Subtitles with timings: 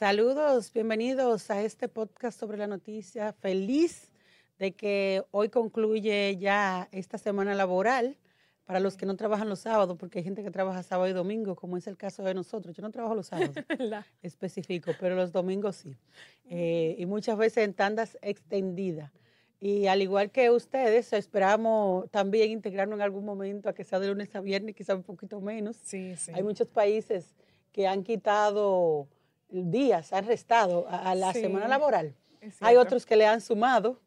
[0.00, 3.34] Saludos, bienvenidos a este podcast sobre la noticia.
[3.34, 4.10] Feliz
[4.58, 8.16] de que hoy concluye ya esta semana laboral
[8.64, 11.54] para los que no trabajan los sábados, porque hay gente que trabaja sábado y domingo,
[11.54, 12.74] como es el caso de nosotros.
[12.74, 13.54] Yo no trabajo los sábados,
[14.22, 15.94] específico, pero los domingos sí.
[16.48, 19.12] Eh, y muchas veces en tandas extendidas.
[19.60, 24.08] Y al igual que ustedes, esperamos también integrarnos en algún momento a que sea de
[24.08, 25.76] lunes a viernes, quizá un poquito menos.
[25.82, 26.32] Sí, sí.
[26.34, 27.34] Hay muchos países
[27.70, 29.08] que han quitado
[29.50, 32.14] días, han restado a, la semana laboral.
[32.60, 33.98] Hay otros que le han sumado.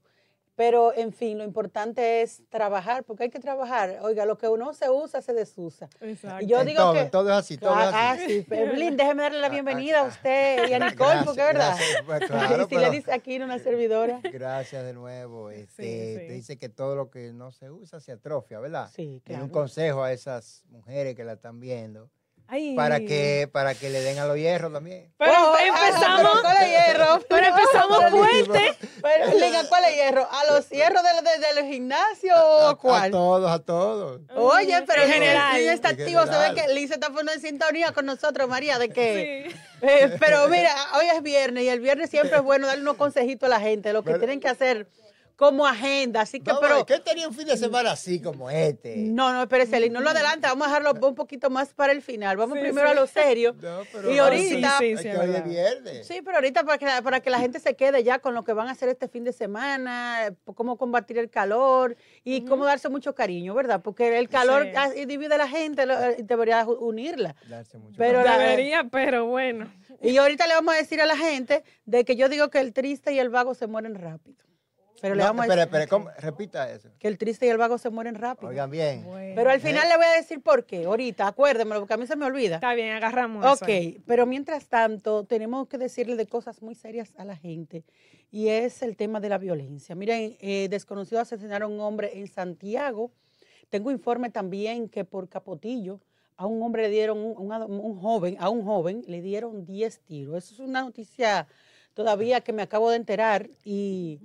[0.55, 3.97] Pero, en fin, lo importante es trabajar, porque hay que trabajar.
[4.03, 5.89] Oiga, lo que uno se usa, se desusa.
[5.99, 6.43] Exacto.
[6.45, 7.05] Y yo digo todo, que...
[7.05, 8.43] todo es así, todo es Ah, así.
[8.43, 8.47] sí.
[8.52, 11.75] Evelyn, déjeme darle la bienvenida a usted y a Nicole, Gracias, porque es verdad.
[11.75, 12.03] gracias.
[12.05, 14.21] Pues, claro, si le dice aquí una servidora.
[14.31, 15.49] Gracias de nuevo.
[15.49, 16.27] Este, sí.
[16.27, 18.91] Te dice que todo lo que no se usa se atrofia, ¿verdad?
[18.94, 19.52] Sí, Y un claro.
[19.52, 22.11] consejo a esas mujeres que la están viendo,
[22.53, 22.75] Ay.
[22.75, 25.11] para que, para que le den a los hierros también.
[25.17, 26.41] Pero Oh, empezamos.
[26.41, 27.19] ¿Cuál es hierro?
[27.27, 28.75] Pero empezamos fuerte.
[29.02, 30.27] Pero, Liga, ¿cuál es hierro?
[30.31, 31.02] ¿A los hierros
[31.55, 33.11] del, gimnasio A, o a cuál?
[33.11, 34.22] todos, a todos.
[34.36, 35.58] Oye, pero En en general.
[35.61, 36.22] está activo.
[36.25, 39.49] Se ve que Liz está poniendo en sintonía con nosotros, María, de que.
[39.52, 39.59] Sí.
[39.81, 43.47] Eh, pero mira, hoy es viernes y el viernes siempre es bueno darle unos consejitos
[43.47, 44.88] a la gente, lo que Pero- tienen que hacer
[45.36, 46.22] como agenda.
[46.22, 46.86] Así que, No, pero.
[46.86, 48.95] ¿Qué tenía un fin de semana así como este?
[48.98, 52.38] No, no, espérese, no lo adelanta, vamos a dejarlo un poquito más para el final.
[52.38, 52.92] Vamos Sí, primero sí.
[52.92, 53.56] a lo serio.
[53.61, 54.78] No, pero y ahorita.
[54.80, 56.04] Sí, sí, que.
[56.04, 58.44] Sí, pero ahorita para que, la- para que la gente se quede ya con lo
[58.44, 62.89] que van a hacer este fin de semana, cómo combatir el calor y cómo darse
[62.89, 63.81] mucho cariño, ¿verdad?
[63.81, 65.00] Porque el calor Sí.
[65.02, 67.36] y divide a la gente, lo- eh, debería ju- unirla.
[67.48, 68.38] Darse mucho Pero cariño.
[68.38, 69.72] la- Debería, pero bueno.
[70.02, 72.73] Y ahorita le vamos a decir a la gente de que yo digo que el
[72.73, 74.42] triste y el vago se mueren rápido.
[75.03, 76.09] Pero le No, vamos a decir espera, ¿cómo?
[76.17, 76.87] repita eso.
[76.97, 78.47] que el triste y el vago se mueren rápido.
[78.49, 79.03] Oigan bien.
[79.03, 79.33] Bueno.
[79.35, 82.15] Pero al final le voy a decir por qué, ahorita, acuérdemelo, porque a mí se
[82.15, 82.55] me olvida.
[82.55, 83.99] Está bien, agarramos Ok, eso.
[84.07, 87.83] pero mientras tanto tenemos que decirle de cosas muy serias a la gente
[88.31, 89.93] y es el tema de la violencia.
[89.93, 93.11] Miren, eh, desconocidos asesinaron a un hombre en Santiago.
[93.69, 95.99] Tengo informe también que por Capotillo
[96.37, 99.99] a un hombre le dieron, un, un un joven, a un joven le dieron 10
[99.99, 100.45] tiros.
[100.45, 101.45] Eso es una noticia
[101.93, 104.21] todavía que me acabo de enterar y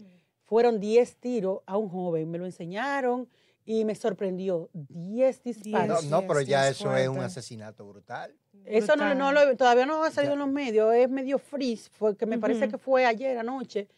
[0.48, 2.30] fueron 10 tiros a un joven.
[2.30, 3.28] Me lo enseñaron
[3.66, 4.70] y me sorprendió.
[4.72, 6.04] 10 disparos.
[6.06, 8.34] No, no, pero ya es eso es un asesinato brutal.
[8.64, 10.34] Eso no, no lo- todavía no ha salido Ya.
[10.34, 13.88] en los medios, es medio freeze, porque me parece que fue ayer anoche,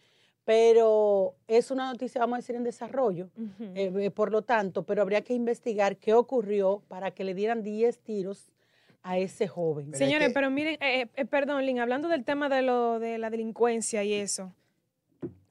[0.45, 3.29] pero es una noticia, vamos a decir, en desarrollo,
[3.73, 7.63] eh, eh, por lo tanto, pero habría que investigar qué ocurrió para que le dieran
[7.63, 8.51] 10 tiros
[9.03, 9.85] a ese joven.
[9.91, 12.99] Pero es Señores, que- pero miren, eh, eh, perdón, Lin, hablando del tema de lo
[12.99, 14.53] de la delincuencia y eso,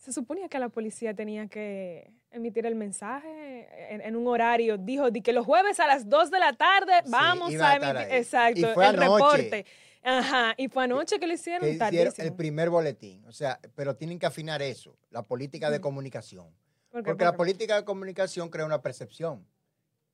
[0.00, 5.10] se suponía que la policía tenía que emitir el mensaje en, en un horario, dijo
[5.10, 8.64] de que los jueves a las 2 de la tarde vamos a emitir, exacto, Y
[8.74, 9.12] fue el anoche.
[9.36, 9.66] reporte.
[10.02, 12.26] Ajá, y fue anoche que lo hicieron, que hicieron tardísimo.
[12.28, 13.22] el primer boletín.
[13.26, 16.46] O sea, pero tienen que afinar eso, la política de comunicación.
[16.90, 19.46] Porque ¿Por la política de comunicación crea una percepción.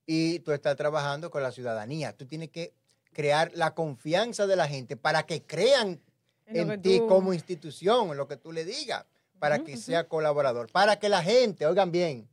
[0.04, 2.12] Y tú estás trabajando con la ciudadanía.
[2.12, 2.72] Tú tienes que
[3.12, 6.00] crear la confianza de la gente para que crean
[6.46, 9.04] En ti tú- como institución, en lo que tú le digas,
[9.38, 12.28] para que sea colaborador, para que la gente, oigan bien,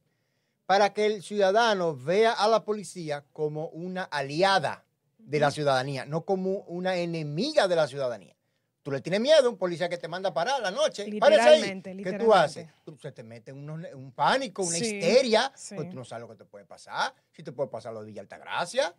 [0.66, 4.86] para que el ciudadano vea a la policía como una aliada
[5.18, 8.36] de la ciudadanía, no como una enemiga de la ciudadanía.
[8.82, 11.06] Tú le tienes miedo a un policía que te manda a parar a la noche.
[11.48, 11.62] ahí.
[12.04, 12.68] ¿Qué tú haces?
[12.84, 15.76] Tú, se te mete unos- un pánico, una Sí, histeria, sí.
[15.76, 17.14] pues tú no sabes lo que te puede pasar.
[17.32, 18.94] Si te puede pasar lo de Villa Altagracia.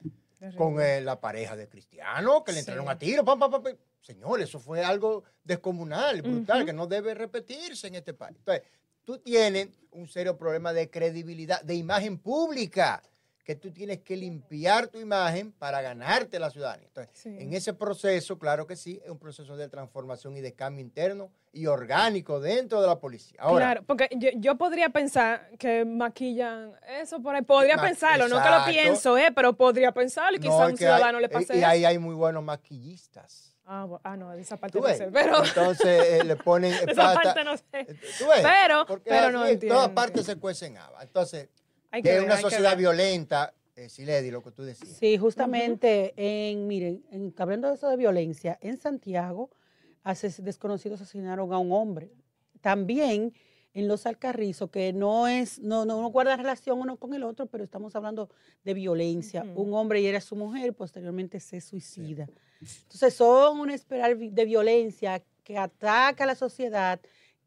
[0.56, 2.60] Con eh, la pareja de Cristiano, que le Sí.
[2.70, 3.24] entraron a tiro.
[3.24, 3.76] pam, pam, pam, pam.
[4.00, 8.36] Señor, eso fue algo descomunal, brutal, que no debe repetirse en este país.
[8.38, 8.64] Entonces,
[9.04, 13.02] tú tienes un serio problema de credibilidad, de imagen pública,
[13.44, 16.86] que tú tienes que limpiar tu imagen para ganarte la ciudadanía.
[16.88, 17.28] Entonces, Sí.
[17.38, 21.30] en ese proceso, claro que sí, es un proceso de transformación y de cambio interno
[21.52, 23.36] y orgánico dentro de la policía.
[23.40, 27.42] Ahora, claro, porque yo, yo podría pensar que maquillan eso por ahí.
[27.42, 30.70] Podría pensarlo, no que lo pienso, eh, pero podría pensarlo y no, quizá a un
[30.72, 31.66] hay- ciudadano le pase y eso.
[31.66, 33.50] ahí hay muy buenos maquillistas.
[33.66, 35.08] Ah, ah, no, esa parte ¿Tú no sé.
[35.12, 37.22] Pero Entonces eh, le ponen eh, esa plata.
[37.22, 37.84] parte no sé.
[38.18, 38.42] ¿Tú ves?
[38.42, 39.76] Pero- Porque pero no en entiendo.
[39.76, 41.02] todas partes se cuecen habas.
[41.04, 41.48] Entonces,
[41.94, 42.78] Hay que que ver, una hay que sociedad ver.
[42.78, 44.96] violenta, eh, Siledi, lo que tú decías.
[44.98, 49.50] Sí, justamente en, miren, en, hablando de eso de violencia, en Santiago,
[50.02, 52.10] ases- desconocidos asesinaron a un hombre.
[52.60, 53.32] También
[53.74, 57.46] en los Alcarrizos, que no es, no, no, no guarda relación uno con el otro,
[57.46, 58.28] pero estamos hablando
[58.64, 59.44] de violencia.
[59.54, 62.28] Un hombre hiere a su mujer, posteriormente se suicida.
[62.60, 67.00] Entonces son una espiral vi- de violencia que ataca a la sociedad,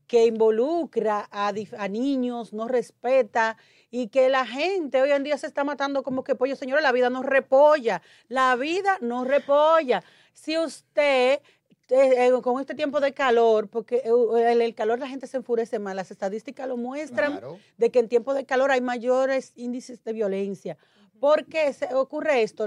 [0.07, 1.51] que involucra a,
[1.89, 3.57] niños, no respeta
[3.92, 6.56] y que la gente hoy en día se está matando como que pollo.
[6.56, 10.04] Señora, la vida no repolla, la vida no repolla.
[10.33, 11.42] Si usted
[11.89, 15.38] eh, eh, con este tiempo de calor, porque eh, el, el calor la gente se
[15.38, 15.95] enfurece más.
[15.95, 17.60] Las estadísticas lo muestran Claro.
[17.77, 20.77] de que en tiempos de calor hay mayores índices de violencia.
[21.19, 22.65] ¿Por qué se ocurre esto?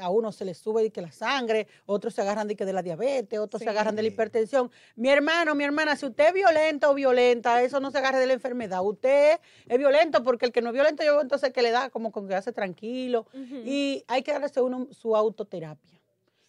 [0.00, 2.72] A uno se le sube de que la sangre, otros se agarran de que de
[2.72, 4.70] la diabetes, otros se agarran de la hipertensión.
[4.96, 8.26] Mi hermano, mi hermana, si usted es violento o violenta, eso no se agarre de
[8.26, 8.84] la enfermedad.
[8.84, 12.12] Usted es violento porque el que no es violento, yo entonces que le da como
[12.12, 13.26] con que hace tranquilo.
[13.64, 15.98] Y hay que darse uno su autoterapia.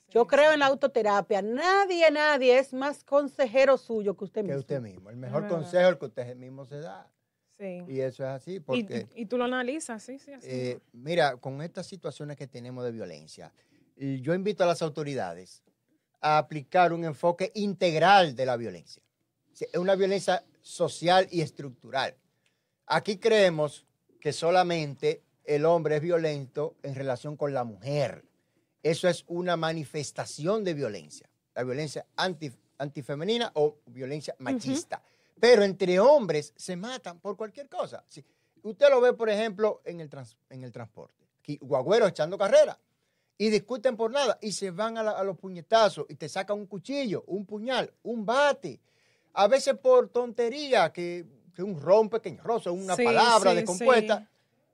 [0.09, 1.41] Yo creo en la autoterapia.
[1.41, 4.59] Nadie, nadie es más consejero suyo que usted Que mismo.
[4.59, 5.09] usted mismo.
[5.09, 7.09] El mejor consejo es el que usted mismo se da.
[7.63, 7.83] Sí.
[7.88, 9.07] Y eso es así Y, porque...
[9.15, 10.33] y tú lo analizas, sí, sí.
[10.33, 10.48] Así.
[10.50, 13.54] Eh, mira, con estas situaciones que tenemos de violencia,
[13.95, 15.63] yo invito a las autoridades
[16.19, 19.01] a aplicar un enfoque integral de la violencia.
[19.54, 22.15] Es una violencia social y estructural.
[22.86, 23.86] Aquí creemos
[24.19, 28.25] que solamente el hombre es violento en relación con la mujer.
[28.81, 35.01] Eso es una manifestación de violencia, la violencia anti- antifemenina o violencia machista.
[35.39, 38.03] Pero entre hombres se matan por cualquier cosa.
[38.62, 41.25] Usted lo ve, por ejemplo, en el, trans- en el transporte.
[41.39, 42.80] Aquí, guagüeros echando carrera.
[43.38, 44.38] Y discuten por nada.
[44.41, 46.06] Y se van a, la- a los puñetazos.
[46.07, 48.80] Y te sacan un cuchillo, un puñal, un bate.
[49.33, 54.19] A veces por tontería, que, que un ron pequeño roso, una Sí, palabra sí, descompuesta.
[54.19, 54.25] sí.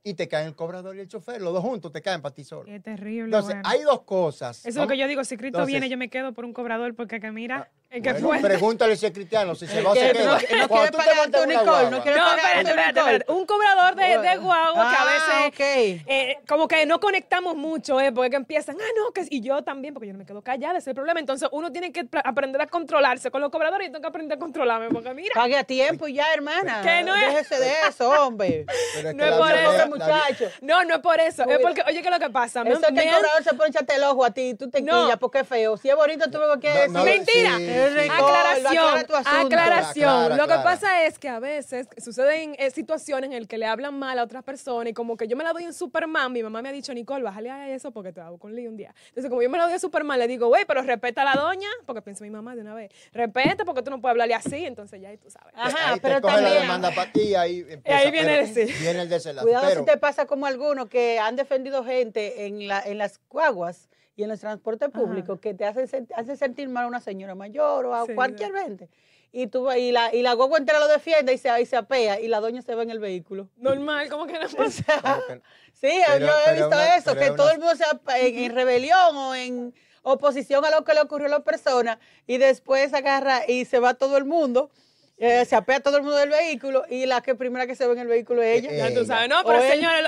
[0.01, 1.41] Y te caen el cobrador y el chofer.
[1.41, 2.65] Los dos juntos te caen para ti solo.
[2.65, 3.25] Qué terrible.
[3.25, 3.69] Entonces, bueno.
[3.69, 4.59] hay dos cosas.
[4.59, 6.53] Eso es lo que yo digo, si Cristo Entonces- viene, yo me quedo por un
[6.53, 8.39] cobrador, porque que mira, Bueno, fue.
[8.39, 10.31] pregúntale si es cristiano, si se va o se Que queda.
[10.33, 12.93] no- quiere tú te pagar tu en Nicole, no quiere No, pagar espérate, tu espérate,
[12.93, 13.15] Nicole.
[13.15, 13.31] espérate.
[13.33, 16.03] Un cobrador de, de guagua que a Ah, veces ok.
[16.07, 19.63] eh, como que no conectamos mucho, eh, porque que empiezan, ah, no, que y yo
[19.63, 21.19] también, porque yo no me quedo callada, ese es el problema.
[21.19, 24.07] Entonces uno tiene que pr- aprender a controlarse con los cobradores y yo tengo que
[24.09, 26.81] aprender a controlarme, porque mira, Pague a tiempo y ya, hermana.
[26.83, 28.65] Que no es- Déjese de eso, hombre.
[28.93, 30.45] pero es No que es por eso, la muchacho.
[30.61, 32.63] no, no es por eso, es Oye, porque, oye, ¿qué es lo que pasa?
[32.63, 34.29] Me- Eso es que me el han- cobrador se pone a echarte el ojo a
[34.29, 35.75] ti y tú te quillas porque es feo.
[35.75, 36.87] Si es bonito, tú lo que.
[36.89, 37.57] Mentira.
[37.87, 40.09] Sí, Aclaración, tu aclaración.
[40.09, 40.63] Aclara, Lo que aclara.
[40.63, 44.23] pasa es que a veces suceden eh, situaciones en las que le hablan mal a
[44.23, 46.71] otras personas y como que yo me la doy en Superman, mi mamá me ha
[46.71, 48.93] dicho, Nicole, bájale a eso porque te hago con lío un día.
[49.09, 51.41] Entonces, como yo me la doy en Superman, le digo, güey, pero respeta a la
[51.41, 54.65] doña, porque piensa mi mamá de una vez, respeta porque tú no puedes hablarle así,
[54.65, 55.53] entonces ya ahí tú sabes.
[55.55, 56.61] Ajá, ahí te pero coge la también.
[56.63, 58.73] demanda para ti y ahí empieza, ahí viene pero el sí.
[58.81, 59.45] Viene el desenlace.
[59.45, 63.19] Cuidado pero, si te pasa como algunos que han defendido gente en, la, en las
[63.29, 66.99] guaguas y en los transportes públicos que te hacen, sent- hacen sentir mal a una
[66.99, 68.89] señora mayor o a Sí, cualquier gente.
[69.31, 72.19] Y, tú, y, la, y la guagua entera lo defiende y se, y se apea
[72.19, 73.47] y la doña se va en el vehículo.
[73.55, 75.23] Normal, como que no pasa.
[75.27, 75.41] pero
[75.73, 79.15] Sí, Pero- yo he visto una- eso, que todo el mundo sea en, en rebelión
[79.15, 83.63] o en oposición a lo que le ocurrió a la persona y después agarra y
[83.65, 84.69] se va todo el mundo,
[85.17, 87.93] eh, se apea todo el mundo del vehículo y la que primera que se ve
[87.93, 88.71] en el vehículo es ella.
[88.71, 89.05] Eh, Ya tú Ella.
[89.05, 90.03] sabes, no, pero señores,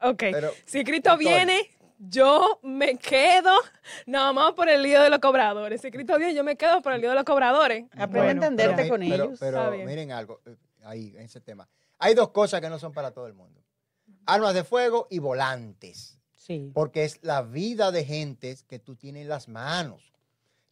[0.00, 1.18] ok, Pero, si Cristo doctor.
[1.18, 1.70] viene,
[2.08, 3.50] yo me quedo
[4.06, 5.80] nada más por el lío de los cobradores.
[5.80, 7.84] Si Cristo viene, yo me quedo por el lío de los cobradores.
[7.96, 9.38] Aprende a entenderte con pero- ellos.
[9.40, 9.86] Pero bien.
[9.86, 11.68] miren algo, eh, ahí, en ese tema.
[11.98, 13.62] Hay dos cosas que no son para todo el mundo.
[14.26, 16.18] Armas de fuego y volantes.
[16.34, 16.70] Sí.
[16.74, 20.13] Porque es la vida de gentes que tú tienes en las manos.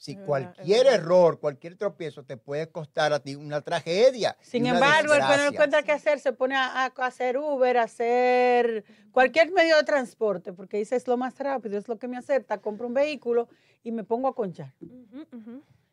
[0.02, 4.36] Si cualquier error, cualquier tropiezo te puede costar a ti una tragedia.
[4.40, 5.48] Sin una embargo, el que no desgracia.
[5.50, 10.52] encuentra qué hacer se pone a, a hacer Uber, a hacer cualquier medio de transporte,
[10.52, 13.48] porque dice es lo más rápido, es lo que me acepta, compro un vehículo
[13.84, 14.72] y me pongo a conchar.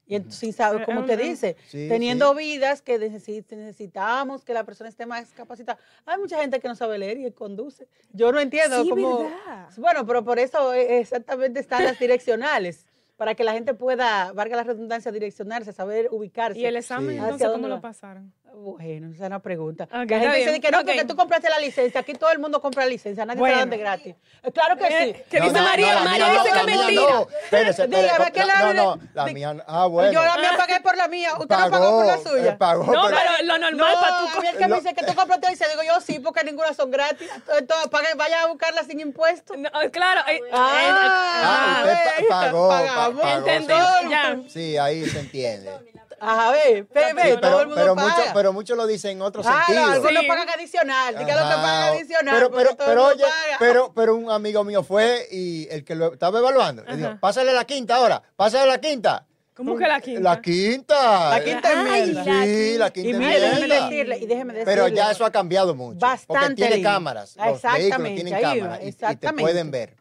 [0.08, 2.38] Y entonces, sin saber, como te dice, Sí, teniendo sí.
[2.40, 5.78] vidas que necesi- necesitamos que la persona esté más capacitada.
[6.08, 7.88] Hay mucha gente que no sabe leer y conduce.
[8.12, 9.20] Yo no entiendo Sí, cómo.
[9.26, 9.70] ¿verdad?
[9.78, 12.88] Bueno, pero por eso eh, exactamente están las direccionales,
[13.20, 16.58] para que la gente pueda, valga la redundancia, direccionarse, saber ubicarse.
[16.58, 17.16] Y el examen, Sí.
[17.18, 18.32] entonces, ¿Hacia ¿cómo lo pasaron?
[18.54, 19.86] Bueno, esa es una pregunta.
[19.86, 20.86] Ok, la gente dice que no, Ok.
[20.86, 22.02] porque tú compraste la licencia.
[22.02, 23.54] Aquí todo el mundo compra la licencia, nadie Bueno.
[23.54, 24.16] se la dan de gratis.
[24.44, 25.24] Eh, Claro que Eh, sí.
[25.30, 27.02] que dice María, la María mía dice no, que la mía mentira.
[27.14, 29.64] No, espérese, Dígame, espérese, ¿qué la- la- no, no, la mía, no.
[29.68, 30.12] ah, bueno.
[30.12, 31.30] Yo la mía pagué por la mía.
[31.40, 32.52] Usted no pagó por la suya.
[32.52, 34.38] eh, pagó, No, pero- pero lo normal no, para tú.
[34.38, 36.74] a mí el que me dice que tú compraste licencia, digo yo sí, porque ninguna
[36.74, 37.30] son gratis.
[37.58, 39.58] Entonces, pague, vaya a buscarla sin impuestos.
[39.58, 40.22] No, claro.
[40.30, 43.22] eh, Ah, eh, usted pa- pagó, pa- pagamos.
[43.22, 44.38] pagó, ya.
[44.50, 45.72] Sí, ahí se entiende.
[46.22, 48.08] Ajá, ve, ve, ve, Sí, todo pero, el mundo pero, paga.
[48.18, 49.86] mucho- pero muchos lo dicen en otro Claro, sentido.
[49.92, 50.28] algunos Sí.
[50.28, 51.18] pagan adicional.
[51.18, 52.36] Diga lo que pagan adicional.
[52.36, 53.56] Pero, porque pero, todo el pero mundo oye, paga.
[53.60, 57.54] pero, pero un amigo mío fue y el que lo estaba evaluando, le dijo, pásale
[57.54, 59.26] la quinta ahora, pásale la quinta.
[59.56, 60.22] ¿Cómo que la quinta?
[60.22, 61.30] La quinta.
[61.32, 64.64] La quinta la Sí, la Y quinta mire, decirle, y déjeme decirle.
[64.74, 66.00] Pero ya eso ha cambiado mucho.
[66.00, 66.90] porque Bastante tiene lindo.
[66.90, 67.36] cámaras.
[67.36, 69.42] Los vehículos exactamente, tienen ahí va, cámaras y- y, te exactamente.
[69.42, 69.96] pueden ver.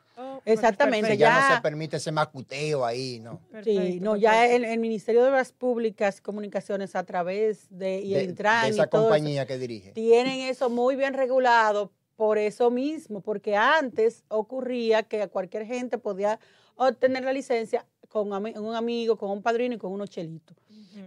[0.45, 3.41] Exactamente, perfecto, ya, no se permite ese macuteo ahí, ¿no?
[3.63, 8.01] Sí, perfecto, no, ya el, el Ministerio de Obras Públicas y Comunicaciones a través de,
[8.01, 9.93] y de, el Intran de y esa eso, compañía que dirige.
[9.93, 16.41] tienen eso muy bien regulado por eso mismo, porque antes ocurría que cualquier gente podía
[16.75, 20.57] obtener la licencia con un amigo, con un padrino y con unos chelitos.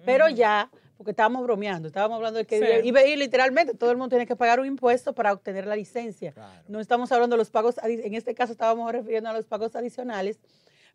[0.05, 2.87] Pero ya, porque estábamos bromeando, estábamos hablando de que Sí.
[2.87, 5.75] iba a ir literalmente todo el mundo tiene que pagar un impuesto para obtener la
[5.75, 6.31] licencia.
[6.31, 6.61] Claro.
[6.67, 10.39] No estamos hablando de los pagos, en este caso estábamos refiriendo a los pagos adicionales,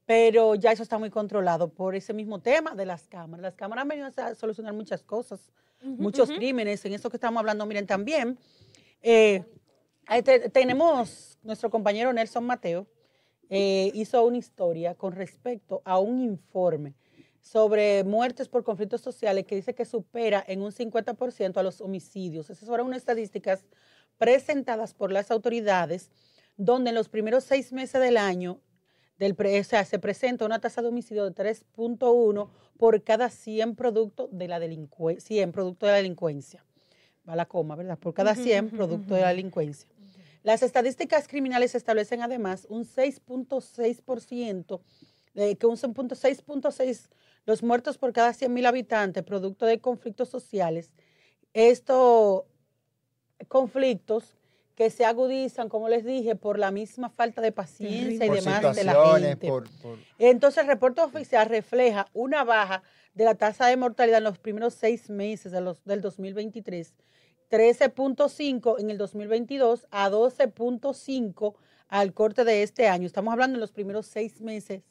[0.05, 3.43] pero ya eso está muy controlado por ese mismo tema de las cámaras.
[3.43, 5.41] Las cámaras han venido a solucionar muchas cosas,
[5.83, 8.39] muchos crímenes, en eso que estamos hablando, miren, también.
[9.03, 9.43] eh,
[10.25, 12.87] te- tenemos nuestro compañero Nelson Mateo,
[13.51, 16.95] eh, hizo una historia con respecto a un informe
[17.47, 22.51] sobre muertes por conflictos sociales que dice que supera en un 50% a los homicidios.
[22.51, 23.63] Esas fueron unas estadísticas
[24.19, 26.11] presentadas por las autoridades,
[26.57, 28.59] donde en los primeros seis meses del año
[29.19, 33.77] del pre- o sea, se presenta una tasa de homicidio de 3.1 por cada 100
[33.77, 36.65] productos de la delincuencia, 100 productos de la delincuencia.
[37.29, 37.97] Va la coma, ¿verdad?
[37.97, 39.89] Por cada 100 productos de la delincuencia.
[40.43, 44.81] Las estadísticas criminales establecen además un 6.6%,
[45.35, 47.09] de que un 6.6
[47.47, 50.91] los muertos por cada 100 mil habitantes, producto de conflictos sociales.
[51.55, 52.43] Estos
[53.49, 54.37] conflictos
[54.75, 58.85] que se agudizan, como les dije, por la misma falta de paciencia y demás de
[58.85, 58.93] la
[59.31, 59.47] gente.
[59.49, 62.83] por, por- Entonces, el reporte oficial refleja una baja
[63.15, 66.93] de la tasa de mortalidad en los primeros seis meses de los, del 2023,
[67.51, 71.55] 13.5 en el 2022 a 12.5
[71.89, 73.07] al corte de este año.
[73.07, 74.83] Estamos hablando en los primeros seis meses,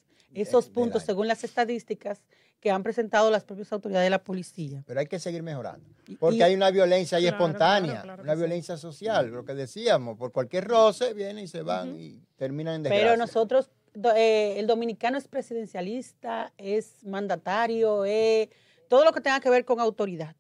[0.42, 2.22] esos del puntos, según las estadísticas
[2.60, 4.84] que han presentado las propias autoridades de la policía.
[4.88, 5.88] pero hay que seguir mejorando.
[6.20, 9.54] Porque y- hay una violencia ahí Claro, espontánea, claro, claro una violencia social, lo que
[9.54, 13.06] decíamos, por cualquier roce vienen y se van y terminan en desgracia.
[13.08, 13.70] Pero nosotros,
[14.16, 18.50] eh, el dominicano es presidencialista, es mandatario, es
[18.88, 20.36] todo lo que tenga que ver con autoridad.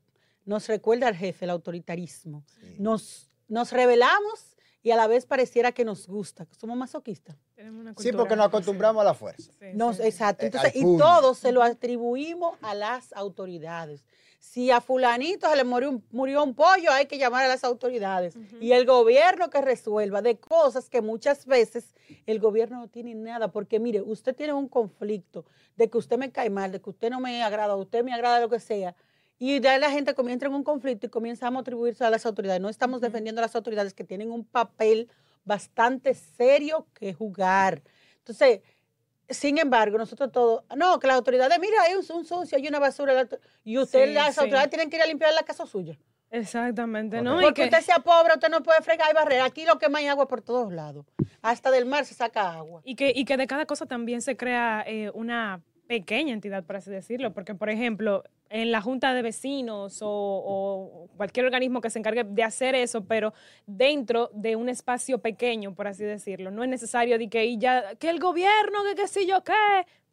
[0.45, 2.43] Nos recuerda al jefe, el autoritarismo.
[2.59, 2.75] Sí.
[2.79, 4.54] Nos, nos revelamos
[4.85, 6.45] y a la vez pareciera que nos gusta.
[6.55, 7.35] Somos masoquistas.
[7.55, 9.51] Tenemos una Sí, porque nos acostumbramos a la fuerza.
[9.59, 10.03] Sí, Nos, sí.
[10.03, 10.43] exacto.
[10.45, 14.05] Eh, Entonces, y todo se lo atribuimos a las autoridades.
[14.39, 17.63] Si a fulanito se le murió un, murió un pollo, hay que llamar a las
[17.63, 18.37] autoridades.
[18.61, 21.95] Y el gobierno que resuelva de cosas que muchas veces
[22.27, 23.47] el gobierno no tiene nada.
[23.47, 25.45] Porque mire, usted tiene un conflicto
[25.77, 28.39] de que usted me cae mal, de que usted no me agrada, usted me agrada
[28.39, 28.95] lo que sea.
[29.37, 32.25] Y de ahí la gente comienza en un conflicto y comenzamos a atribuirse a las
[32.25, 32.61] autoridades.
[32.61, 35.09] No estamos defendiendo a las autoridades que tienen un papel
[35.43, 37.81] bastante serio que jugar.
[38.19, 38.61] Entonces,
[39.29, 42.79] sin embargo, nosotros todos, no, que las autoridades, mira, hay un, un sucio, hay una
[42.79, 43.27] basura, la-
[43.63, 44.39] y usted, Sí, las sí.
[44.41, 45.97] autoridades tienen que ir a limpiar la casa suya.
[46.31, 47.21] Exactamente.
[47.21, 47.39] ¿no?
[47.39, 49.41] Y Porque que, usted sea pobre, usted no puede fregar y barrer.
[49.41, 51.05] Aquí lo que más hay agua por todos lados.
[51.41, 52.81] Hasta del mar se saca agua.
[52.83, 56.75] y que, y que de cada cosa también se crea eh, una pequeña entidad, por
[56.77, 61.89] así decirlo, porque, por ejemplo, en la junta de vecinos o, o cualquier organismo que
[61.89, 63.33] se encargue de hacer eso, pero
[63.65, 67.95] dentro de un espacio pequeño, por así decirlo, no es necesario de que, y ya,
[67.95, 69.53] que el gobierno, que qué sé yo qué,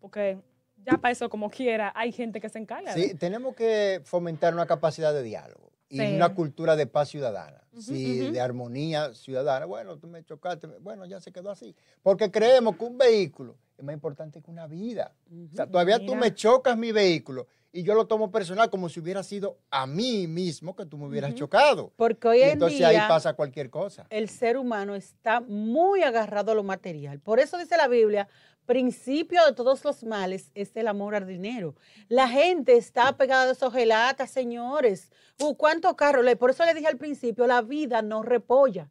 [0.00, 0.38] porque
[0.84, 2.94] ya para eso como quiera hay gente que se encarga.
[2.94, 6.16] de- Sí, tenemos que fomentar una capacidad de diálogo y Sí.
[6.16, 8.32] una cultura de paz ciudadana, sí, ujú.
[8.32, 9.66] de armonía ciudadana.
[9.66, 11.76] Bueno, tú me chocaste, bueno, ya se quedó así.
[12.02, 15.12] Porque creemos que un vehículo es más importante que una vida.
[15.52, 19.00] O sea, todavía tú me chocas mi vehículo y yo lo tomo personal como si
[19.00, 21.92] hubiera sido a mí mismo que tú me hubieras chocado.
[21.96, 24.06] Porque hoy Y en entonces día ahí pasa cualquier cosa.
[24.10, 27.18] el ser humano está muy agarrado a lo material.
[27.18, 28.28] Por eso dice la Biblia,
[28.66, 31.74] principio de todos los males es el amor al dinero.
[32.08, 35.10] La gente está pegada de esos gelatas, señores.
[35.40, 36.24] Uh, ¿Cuántos carros?
[36.36, 38.88] Por eso le dije al principio, la vida no repolla.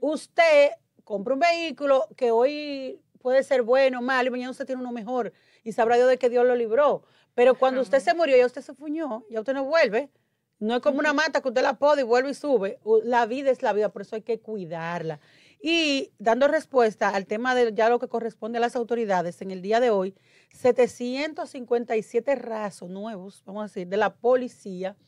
[0.00, 0.72] Usted
[1.02, 5.32] compra un vehículo que hoy puede ser bueno, malo, y mañana usted tiene uno mejor.
[5.62, 7.04] Y sabrá Dios de que Dios lo libró.
[7.34, 10.10] Pero cuando usted se murió, ya usted se fuñó, ya usted no vuelve.
[10.58, 12.78] No es como una mata que usted la poda y vuelve y sube.
[13.02, 15.20] La vida es la vida, por eso hay que cuidarla.
[15.58, 19.62] Y dando respuesta al tema de ya lo que corresponde a las autoridades, en el
[19.62, 20.14] día de hoy,
[20.52, 24.98] 757 rasos nuevos, vamos a decir, de la policía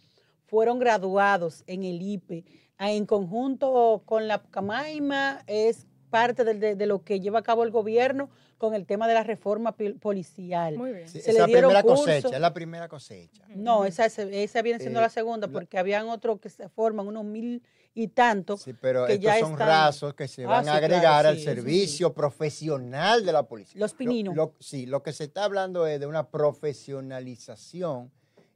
[0.47, 2.47] fueron graduados en el IPE.
[2.79, 7.63] En conjunto con la Camaima, es parte del- de, de lo que lleva a cabo
[7.65, 10.77] el gobierno con el tema de la reforma policial.
[10.79, 11.09] Muy bien.
[11.09, 12.05] Sí, Se esa le dieron primera curso.
[12.05, 13.43] cosecha, es la primera cosecha.
[13.55, 16.69] No, esa, es- esa viene siendo Eh, la segunda, la- porque habían otros que se
[16.71, 17.63] forman, unos mil
[17.95, 18.57] y tanto.
[18.57, 21.01] Sí, pero que estos ya son están- rasos que se Ah, van sí, a agregar
[21.01, 21.57] claro, al sí, eso sí.
[21.57, 23.79] servicio profesional de la policía.
[23.81, 24.35] Los Lo- pininos.
[24.37, 28.11] lo- sí, lo que se está hablando es de una profesionalización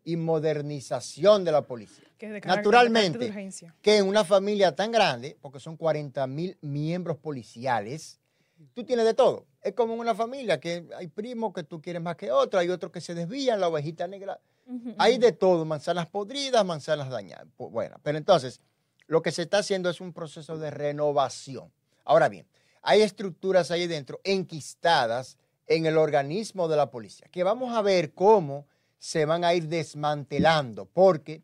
[0.05, 2.05] y modernización de la policía.
[2.21, 3.75] Que es de Naturalmente, de urgencia.
[3.81, 8.21] que en una familia tan grande, porque son 40 mil miembros policiales,
[8.75, 9.47] tú tienes de todo.
[9.63, 12.69] Es como en una familia que hay primos que tú quieres más que otros, hay
[12.69, 14.39] otros que se desvían, la ovejita negra.
[14.99, 17.49] Hay de todo, manzanas podridas, manzanas dañadas.
[17.57, 18.61] Bueno, pero entonces,
[19.07, 21.73] lo que se está haciendo es un proceso de renovación.
[22.05, 22.47] Ahora bien,
[22.83, 28.13] hay estructuras ahí dentro enquistadas en el organismo de la policía, que vamos a ver
[28.13, 28.67] cómo
[28.99, 31.43] se van a ir desmantelando, porque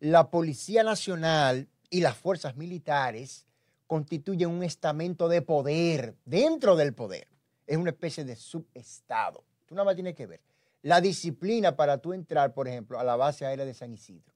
[0.00, 3.46] la Policía Nacional y las fuerzas militares
[3.86, 7.26] constituyen un estamento de poder dentro del poder.
[7.66, 9.44] Es una especie de subestado.
[9.66, 10.40] Tú nada más tienes que ver.
[10.82, 14.34] La disciplina para tú entrar, por ejemplo, a la base aérea de San Isidro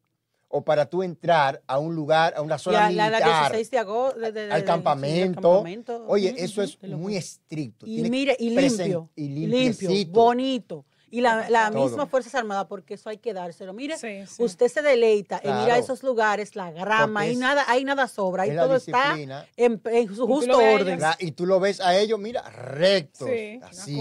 [0.49, 3.79] o para tú entrar a un lugar, a una zona La, la, militar, 16 de
[3.79, 4.21] agosto.
[4.21, 5.41] de- de- de- al campamento.
[5.41, 6.05] campamento.
[6.09, 7.87] Oye, eso es muy estricto.
[7.87, 9.09] Y Tiene mire, y limpio.
[9.17, 10.85] y limpio, bonito.
[11.13, 13.75] Y la, la misma Fuerzas Armadas, porque eso hay que dárselo.
[13.75, 14.43] Mire, Sí, sí.
[14.43, 15.83] usted se deleita en ir a Claro.
[15.83, 19.15] esos lugares, la grama, es- nada, ahí nada sobra, ahí todo está
[19.57, 20.99] en, en su justo orden.
[21.19, 23.95] Y tú lo ves a ellos, mira, rectos, Sí, así,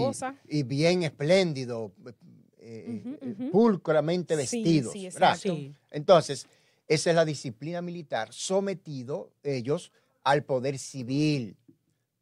[0.48, 1.92] y bien espléndido,
[2.58, 3.50] eh, Ujú, eh, ujú.
[3.50, 4.92] pulcramente Sí, vestidos.
[4.94, 5.34] sí, ¿verdad?
[5.34, 5.54] exacto.
[5.54, 5.74] Sí.
[5.90, 6.46] Entonces,
[6.88, 9.92] esa es la disciplina militar, sometido ellos
[10.24, 11.58] al poder civil.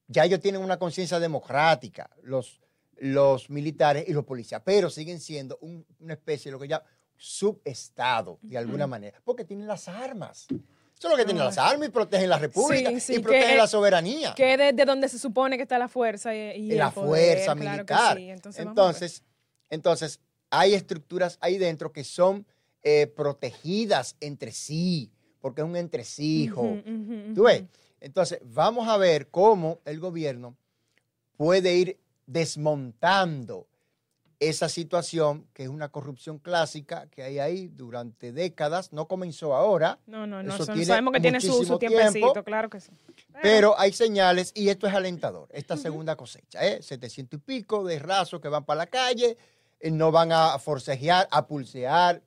[0.09, 2.61] Ya ellos tienen una conciencia democrática, los,
[3.01, 6.87] los militares y los policías, pero siguen siendo un- una especie de lo que llaman
[7.17, 10.47] subestado, de alguna manera, porque tienen las armas.
[10.49, 11.47] Eso es lo que tienen Ah.
[11.47, 14.35] las armas y protegen la república Sí, sí, y protegen la soberanía.
[14.35, 17.39] Que es desde donde se supone que está la fuerza y, y de la poder,
[17.39, 18.17] fuerza claro militar.
[18.19, 18.31] sí.
[18.31, 19.23] Entonces, entonces,
[19.71, 22.47] entonces, hay estructuras ahí dentro que son
[22.83, 26.63] eh, protegidas entre sí, porque es un entresijo.
[26.63, 27.65] Ujú, ujú, ¿Tú ves?
[28.01, 30.57] Entonces, vamos a ver cómo el gobierno
[31.37, 31.99] puede ir
[32.31, 33.67] desmontando
[34.39, 39.99] esa situación, que es una corrupción clásica que hay ahí durante décadas, no comenzó ahora,
[40.07, 40.57] No, no, no.
[40.57, 42.91] Son- tiene sabemos que tiene su, su tiempecito, tiempo, claro que sí.
[43.43, 46.83] pero hay señales y esto es alentador, esta segunda cosecha, ¿eh?
[46.83, 49.37] 700 y pico de rasos que van para la calle,
[49.79, 52.23] eh, no van a forcejear, a pulsear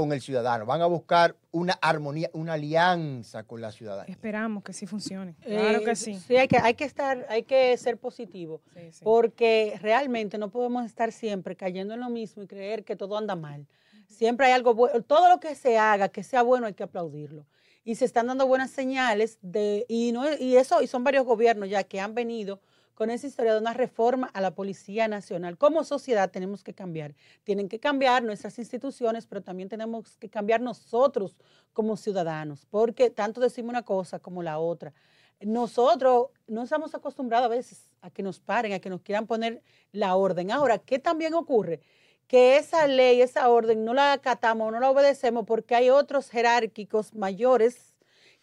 [0.00, 4.12] con el ciudadano, van a buscar una armonía, una alianza con la ciudadanía.
[4.12, 5.34] Esperamos que sí funcione.
[5.42, 6.14] Claro Eh, que sí.
[6.14, 8.60] Sí, hay que, hay que estar, hay que ser positivo.
[8.74, 9.00] Sí, sí.
[9.04, 13.34] Porque realmente no podemos estar siempre cayendo en lo mismo y creer que todo anda
[13.36, 13.66] mal.
[14.06, 15.02] Siempre hay algo bueno.
[15.02, 17.46] Todo lo que se haga, que sea bueno, hay que aplaudirlo.
[17.84, 21.68] Y se están dando buenas señales de, y no, y eso, y son varios gobiernos
[21.68, 22.60] ya que han venido
[22.98, 25.56] con esa historia de una reforma a la Policía Nacional.
[25.56, 27.14] Como sociedad tenemos que cambiar.
[27.44, 31.36] Tienen que cambiar nuestras instituciones, pero también tenemos que cambiar nosotros
[31.72, 34.94] como ciudadanos, porque tanto decimos una cosa como la otra.
[35.40, 39.62] Nosotros no estamos acostumbrados a veces a que nos paren, a que nos quieran poner
[39.92, 40.50] la orden.
[40.50, 41.78] Ahora, ¿qué también ocurre?
[42.26, 47.14] Que esa ley, esa orden, no la acatamos, no la obedecemos porque hay otros jerárquicos
[47.14, 47.87] mayores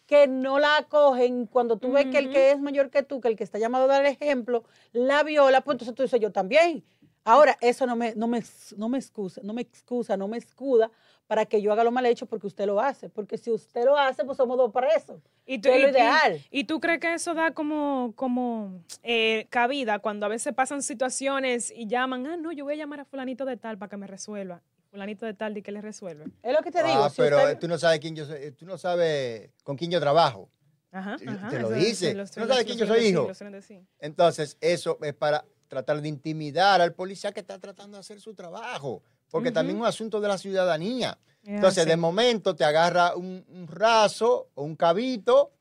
[0.06, 1.46] que no la acogen.
[1.46, 3.84] Cuando tú ves que el que es mayor que tú, que el que está llamado
[3.84, 6.84] a dar ejemplo, la viola, pues entonces tú dices yo también.
[7.24, 8.40] Ahora, eso no me, no me,
[8.76, 10.92] no me excusa, no me excusa, no me escuda
[11.26, 13.08] para que yo haga lo mal hecho porque usted lo hace.
[13.08, 15.20] Porque si usted lo hace, pues somos dos presos.
[15.44, 16.40] Y tú, es lo y- ideal.
[16.52, 21.72] y tú crees que eso da como, como eh, cabida cuando a veces pasan situaciones
[21.74, 24.06] y llaman, ah, no, yo voy a llamar a fulanito de tal para que me
[24.06, 24.62] resuelva.
[24.96, 26.24] Fulanito de tal di que le resuelve.
[26.42, 27.04] Es lo que te digo.
[27.04, 29.50] Ah, si pero usted- eh, tú no sabes quién yo soy, eh, tú no sabes
[29.62, 30.48] con quién yo trabajo.
[30.90, 31.48] Ajá, Te- ajá.
[31.50, 32.14] te lo dice.
[32.14, 33.28] los- ¿No sabes quién yo soy, hijo?
[33.98, 38.32] Entonces, eso es para tratar de intimidar al policía que está tratando de hacer su
[38.34, 41.18] trabajo, porque también es un asunto de la ciudadanía.
[41.42, 45.52] Es Entonces, de momento te agarra un, un raso o un cabito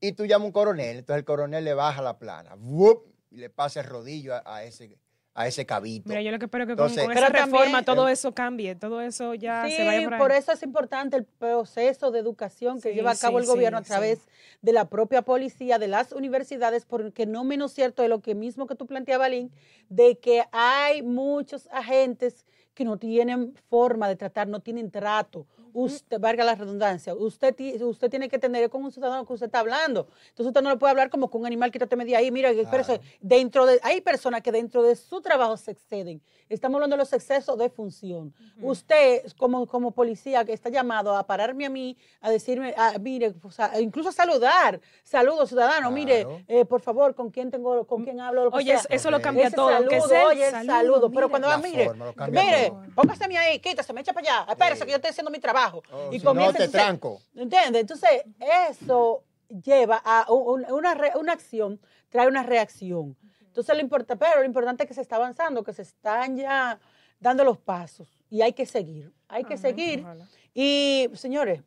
[0.00, 0.98] y tú llamas a un coronel.
[0.98, 3.06] Entonces, el coronel le baja la plana ¡vup!
[3.30, 4.98] y le pasa el rodillo a, a ese,
[5.38, 6.08] a ese cabito.
[6.08, 8.74] Mira, yo lo que espero que con, Entonces- con esa también- reforma todo eso cambie,
[8.74, 10.18] todo eso ya Sí, se vaya por ahí.
[10.18, 13.50] por eso es importante el proceso de educación que Sí, lleva a cabo sí, el
[13.50, 14.20] gobierno sí, a través
[14.62, 18.66] de la propia policía, de las universidades, porque no menos cierto de lo que mismo
[18.66, 19.52] que tú planteabas, Lynn,
[19.90, 25.46] de que hay muchos agentes que no tienen forma de tratar, no tienen trato.
[25.78, 29.58] Usted, valga la redundancia, usted, usted tiene que tener con un ciudadano que usted está
[29.58, 30.08] hablando.
[30.30, 32.30] Entonces usted no le puede hablar como con un animal que te media ahí.
[32.30, 36.22] Mira, espérese, dentro de, hay personas que dentro de su trabajo se exceden.
[36.48, 38.32] Estamos hablando de los excesos de función.
[38.62, 43.34] Usted, como, como policía, que está llamado a pararme a mí, a decirme, ah, mire,
[43.42, 44.80] o sea, incluso a saludar.
[45.04, 48.44] Saludos, ciudadano, mire, eh, por favor, ¿con quién tengo, con quién hablo?
[48.44, 48.86] lo que Oye, sea.
[48.88, 49.68] eso- lo cambia Ese todo.
[49.70, 51.10] saludo, sea el oye, saludo.
[51.10, 51.28] Pero mire.
[51.28, 54.52] cuando va, mire, forma mire, póngaseme ahí, quítase, me echa para allá.
[54.52, 54.84] Espérese Sí.
[54.86, 55.65] que yo estoy haciendo mi trabajo.
[55.74, 57.20] Oh, y si no, comienza, te entonces, tranco.
[57.34, 57.80] ¿Entiendes?
[57.82, 58.10] Entonces,
[58.70, 59.22] eso
[59.64, 63.16] lleva a un- una, re- una acción, trae una reacción.
[63.40, 66.78] Entonces, lo importante, pero lo importante es que se está avanzando, que se están ya
[67.20, 69.12] dando los pasos y hay que seguir.
[69.28, 70.00] Hay que seguir.
[70.00, 70.26] ojalá.
[70.52, 71.62] Y, señores,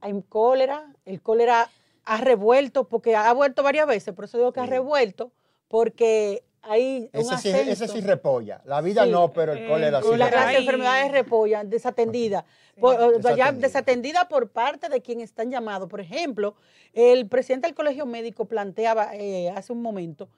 [0.00, 1.70] hay cólera, el cólera
[2.04, 5.32] ha revuelto, porque ha vuelto varias veces, por eso digo que ha revuelto,
[5.68, 8.60] porque hay un Ese sí, ese sí repolla.
[8.64, 9.10] La vida Sí.
[9.10, 11.68] no, pero el Eh, cólera sí La- las enfermedades repollan.
[11.68, 13.52] Por- Desatendida.
[13.52, 15.88] desatendida por parte de quien están llamados.
[15.88, 16.54] Por ejemplo,
[16.94, 20.28] el presidente del Colegio Médico planteaba eh, hace un momento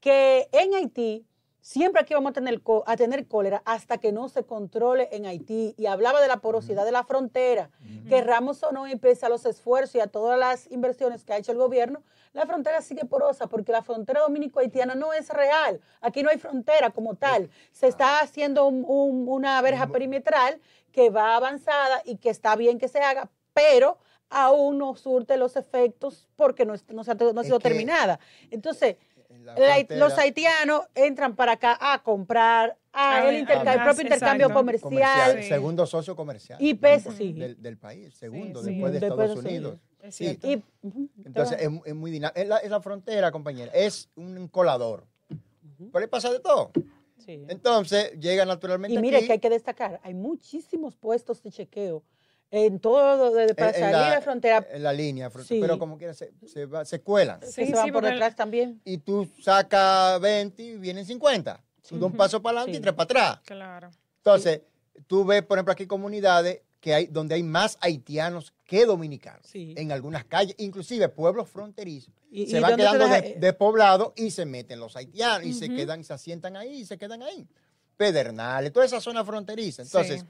[0.00, 1.24] que en Haití
[1.66, 5.74] siempre aquí vamos a tener, a tener cólera hasta que no se controle en Haití.
[5.76, 7.70] Y hablaba de la porosidad de la frontera.
[8.08, 11.38] Querramos o no, y pese a los esfuerzos y a todas las inversiones que ha
[11.38, 15.80] hecho el gobierno, la frontera sigue porosa porque la frontera dominico-haitiana no es real.
[16.00, 17.50] Aquí no hay frontera como tal.
[17.72, 20.60] Se está haciendo un- un- una verja perimetral
[20.92, 23.98] que va avanzada y que está bien que se haga, pero
[24.30, 28.20] aún no surte los efectos porque no, se ha, no ha Es sido que- terminada.
[28.52, 29.15] Entonces, En
[29.46, 33.74] la la- frontera los haitianos entran para acá a comprar, a A el, ver, interca-
[33.74, 34.54] el propio intercambio exacto.
[34.60, 34.90] comercial.
[34.90, 35.48] comercial, Sí.
[35.48, 37.32] segundo socio comercial Y pese, del- sí.
[37.32, 38.70] del, del país, segundo, sí.
[38.70, 39.78] después de Después Estados Unidos.
[40.02, 40.20] Es.
[40.20, 40.62] Y,
[41.24, 42.38] Entonces es, es muy dinámico.
[42.40, 45.04] Es la, es la frontera, compañera, es un colador.
[45.90, 46.70] Por ahí pasa de todo.
[47.18, 47.44] sí.
[47.48, 52.02] Entonces llega naturalmente Y mire aquí, que hay que destacar, hay muchísimos puestos de chequeo
[52.50, 55.58] en todo, de, para en- en salir a la frontera, en la línea, Sí.
[55.60, 57.40] pero como quiera se, se, va- se cuelan.
[57.42, 58.80] Sí, se van sí, por detrás también.
[58.84, 61.62] Y tú sacas 20 y vienen 50.
[61.88, 62.78] Tú das un paso para adelante Sí.
[62.78, 63.40] y tres para atrás.
[63.44, 63.90] Claro.
[64.18, 64.60] Entonces,
[65.06, 69.46] tú ves, por ejemplo, aquí comunidades que hay, donde hay más haitianos que dominicanos.
[69.46, 69.74] Sí.
[69.76, 72.14] En algunas calles, inclusive pueblos fronterizos.
[72.30, 76.04] ¿Y- se y van quedando de- despoblados y se meten los haitianos y se quedan,
[76.04, 77.46] se asientan ahí y se quedan ahí.
[77.96, 79.82] Pedernales, toda esa zona fronteriza.
[79.82, 80.26] Entonces, Sí.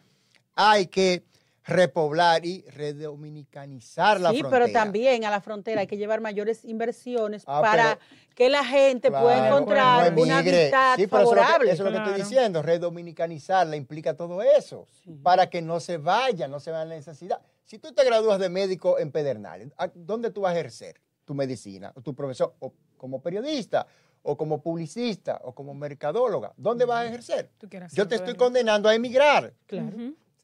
[0.54, 1.24] hay que
[1.66, 4.64] repoblar y redominicanizar la sí, frontera.
[4.66, 7.98] pero también a la frontera hay que llevar mayores inversiones Ah, para
[8.34, 11.70] que la gente pueda encontrar no una hábitat Sí, pero eso es lo que- favorable.
[11.72, 12.62] Es lo que estoy diciendo.
[12.62, 14.86] Redominicanizarla implica todo eso.
[15.04, 15.18] Sí.
[15.22, 17.40] Para que no se vaya, no se vaya la necesidad.
[17.64, 21.34] Si tú te gradúas de médico en Pedernales, ¿a ¿dónde tú vas a ejercer tu
[21.34, 21.92] medicina?
[21.96, 23.86] O tu profesión, o como periodista,
[24.22, 26.52] o como publicista, o como mercadóloga.
[26.56, 27.50] ¿Dónde vas a ejercer?
[27.92, 29.52] Yo te estoy condenando a emigrar.
[29.66, 29.90] Claro.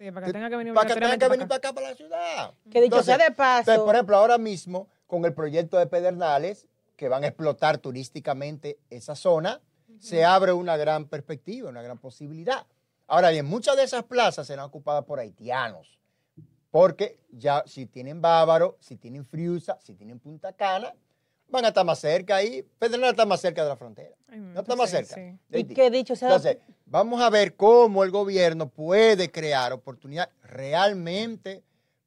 [0.02, 1.88] Sí, para que tenga que venir Para que tenga que venir obligatoriamente para acá, para
[1.90, 2.54] la ciudad.
[2.70, 6.66] Que dicho sea de paso- entonces, por ejemplo, ahora mismo, con el proyecto de Pedernales,
[6.96, 9.60] que van a explotar turísticamente esa zona,
[10.00, 12.66] se abre una gran perspectiva, una gran posibilidad.
[13.06, 16.00] Ahora bien, muchas de esas plazas serán ocupadas por haitianos,
[16.72, 20.92] porque ya si tienen Bávaro, si tienen Friusa, si tienen Punta Cana,
[21.48, 22.62] van a estar más cerca ahí.
[22.80, 24.16] Pedernales está más cerca de la frontera.
[24.28, 25.14] Ay, No está más sí, cerca.
[25.14, 25.38] sí.
[25.48, 26.56] de Y que dicho sea Entonces,
[26.92, 31.62] vamos a ver cómo el gobierno puede crear oportunidad realmente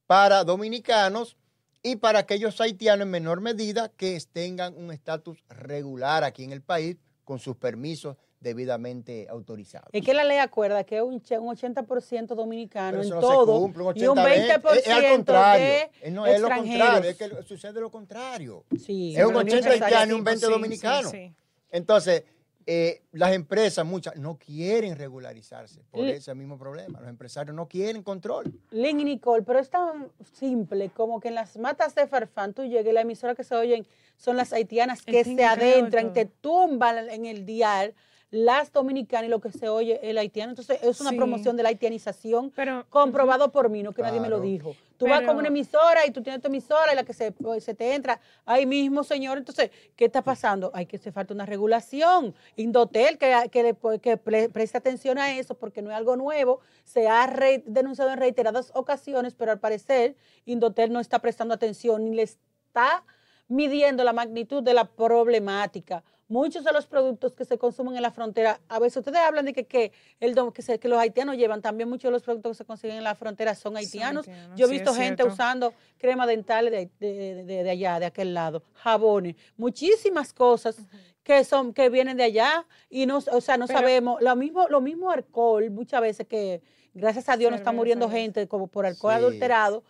[0.05, 1.35] para dominicanos
[1.81, 6.61] y para aquellos haitianos en menor medida que tengan un estatus regular aquí en el
[6.61, 9.89] país con sus permisos debidamente autorizados.
[9.91, 13.59] Es que la ley acuerda que un, che- un 80% dominicano en no se todo
[13.59, 14.61] cumple, un y un 80-20.
[14.61, 15.65] 20% es, es al contrario.
[15.65, 18.63] de Es, no, es lo contrario, es que sucede lo contrario.
[18.79, 19.83] Sí, es un pero 80 necesario.
[19.85, 21.09] haitiano y un 20 Sí, dominicano.
[21.09, 21.33] sí.
[21.71, 22.23] Entonces,
[22.67, 26.99] eh, las empresas, muchas, no quieren regularizarse por ese mismo problema.
[26.99, 28.59] Los empresarios no quieren control.
[28.71, 32.63] Lynn y Nicole, pero es tan simple como que en las matas de Farfán tú
[32.63, 33.85] llegues, la emisora que se oyen
[34.17, 37.93] son las haitianas que se adentran, te tumban en el dial
[38.35, 40.51] las dominicanas y lo que se oye el haitiano.
[40.51, 41.15] Entonces es una Sí.
[41.17, 44.75] promoción de la haitianización Pero, comprobado por mí, no que nadie me lo dijo.
[44.97, 47.63] Tú vas con una emisora y tú tienes tu emisora y la que se, pues,
[47.65, 49.37] se te entra ahí mismo, señor.
[49.37, 50.71] Entonces, ¿qué está pasando?
[50.73, 52.33] Hay que se falta una regulación.
[52.55, 56.59] Indotel, que, que, pues, que pre- preste atención a eso porque no es algo nuevo.
[56.85, 62.05] Se ha re- denunciado en reiteradas ocasiones, pero al parecer Indotel no está prestando atención
[62.05, 63.03] ni le está
[63.47, 66.03] midiendo la magnitud de la problemática.
[66.27, 69.53] Muchos de los productos que se consumen en la frontera, a veces ustedes hablan de
[69.53, 72.57] que, que, el, que, se- que los haitianos llevan, también muchos de los productos que
[72.63, 74.27] se consiguen en la frontera son haitianos.
[74.27, 75.31] haitianos, Yo he visto gente cierto.
[75.33, 80.77] usando crema dental de, de- de- de allá, de aquel lado, jabones, muchísimas cosas
[81.21, 84.67] que son que vienen de allá y no, o sea, no Pero- sabemos, lo mismo,
[84.67, 86.61] lo mismo alcohol, muchas veces que
[86.95, 89.17] gracias a Dios no está muriendo gente como por alcohol Sí.
[89.19, 89.83] adulterado,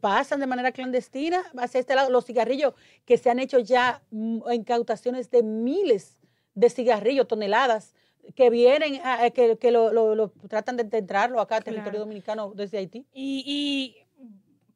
[0.00, 2.10] pasan de manera clandestina hacia este lado.
[2.10, 6.18] Los cigarrillos que se han hecho ya mm, incautaciones de miles
[6.54, 7.94] de cigarrillos, toneladas,
[8.34, 11.98] que vienen, a- a- que, que lo, lo- lo tratan de entrarlo acá a territorio
[12.00, 13.06] dominicano desde Haití.
[13.12, 13.99] Y, y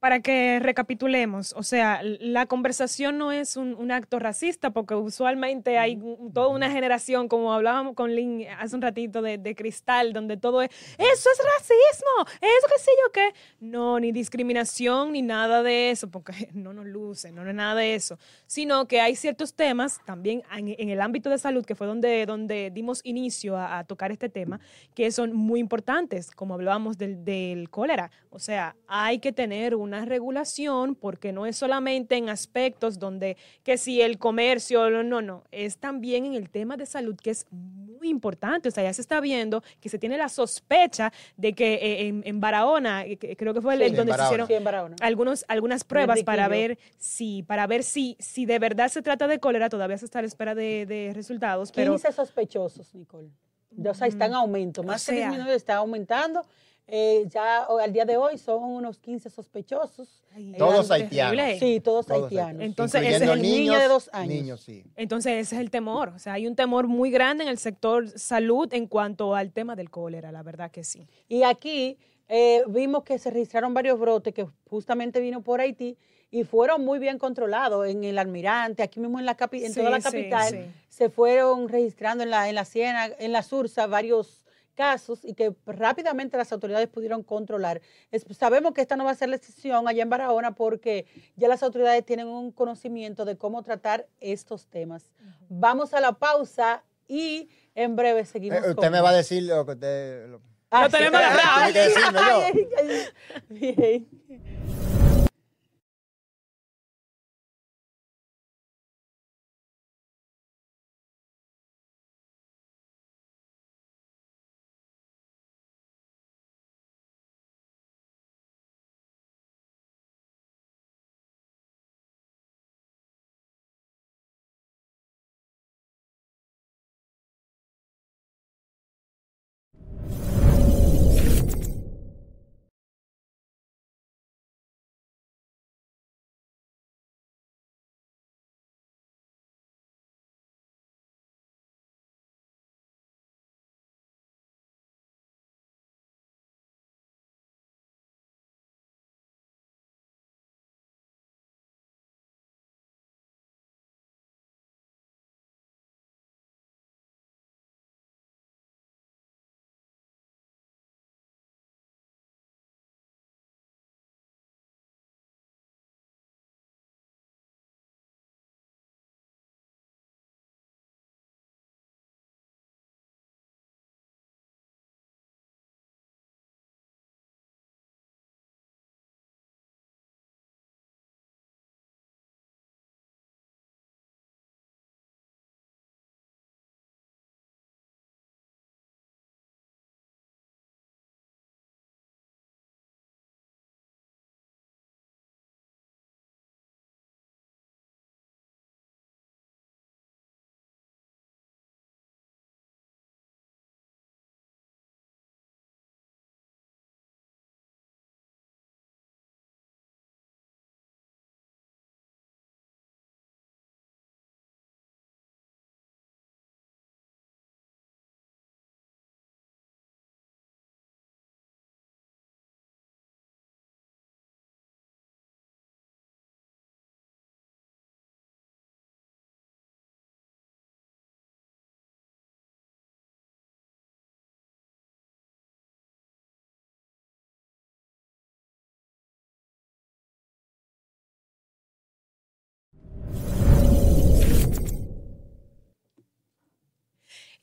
[0.04, 5.78] para que recapitulemos, o sea, la conversación no es un, un acto racista, porque usualmente
[5.78, 5.98] hay
[6.34, 10.60] toda una generación, como hablábamos con Lynn hace un ratito, de, de cristal, donde todo
[10.60, 13.34] es, eso es racismo, eso qué sé yo qué.
[13.60, 17.94] No, ni discriminación, ni nada de eso, porque no nos luce, no es nada de
[17.94, 21.86] eso, sino que hay ciertos temas también en, en el ámbito de salud, que fue
[21.86, 24.60] donde, donde dimos inicio a, a tocar este tema,
[24.94, 28.10] que son muy importantes, como hablábamos del, del cólera.
[28.28, 33.76] O sea, hay que tener una regulación porque no es solamente en aspectos donde que
[33.76, 38.08] si el comercio, no, no, es también en el tema de salud que es muy
[38.08, 38.68] importante.
[38.68, 42.22] O sea, ya se está viendo que se tiene la sospecha de que eh, en,
[42.24, 44.96] en Barahona, eh, que creo que fue el- Sí, donde se hicieron Sí, en Barahona.
[45.00, 49.38] algunos, algunas pruebas para ver si, para ver si, si de verdad se trata de
[49.38, 53.28] cólera, todavía se está a la espera de, de resultados, pero 15 sospechosos, Nicole.
[53.76, 54.82] Ya, O sea, está en aumento.
[54.82, 55.28] O Más que sea.
[55.28, 56.42] disminuido, está aumentando.
[56.86, 60.22] Eh, ya al día de hoy son unos 15 sospechosos.
[60.34, 61.58] Ay, Eh, Todos haitianos.
[61.58, 62.62] Sí, todos, Todos haitianos.
[62.62, 64.28] Entonces, ese es el niño de dos años.
[64.34, 64.84] Niños, sí.
[64.96, 66.10] Entonces, ese es el temor.
[66.10, 69.76] O sea, hay un temor muy grande en el sector salud en cuanto al tema
[69.76, 71.06] del cólera, la verdad que sí.
[71.26, 71.96] Y aquí
[72.28, 75.96] eh, vimos que se registraron varios brotes que justamente vino por Haití
[76.30, 79.78] y fueron muy bien controlados en el Almirante, aquí mismo en la capi- en Sí,
[79.80, 80.58] toda la sí, capital, sí.
[80.88, 84.43] se fueron registrando en la en la Siena, en la Sursa varios
[84.74, 87.80] casos y que rápidamente las autoridades pudieron controlar.
[88.10, 91.06] Es- sabemos que esta no va a ser la excepción allá en Barahona porque
[91.36, 95.10] ya las autoridades tienen un conocimiento de cómo tratar estos temas.
[95.48, 98.58] Vamos a la pausa y en breve seguimos.
[98.58, 100.28] Eh, usted con me va a decir lo que usted...
[100.28, 100.40] lo-
[100.76, 101.20] Ah, tenemos
[101.72, 101.78] sí.
[102.18, 104.08] ay, ay.
[104.08, 104.73] Bien.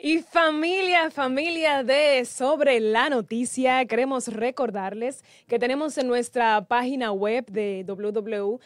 [0.04, 7.46] Y familia, familia de Sobre la Noticia, queremos recordarles que tenemos en nuestra página web
[7.46, 8.58] de www.rnn.com.do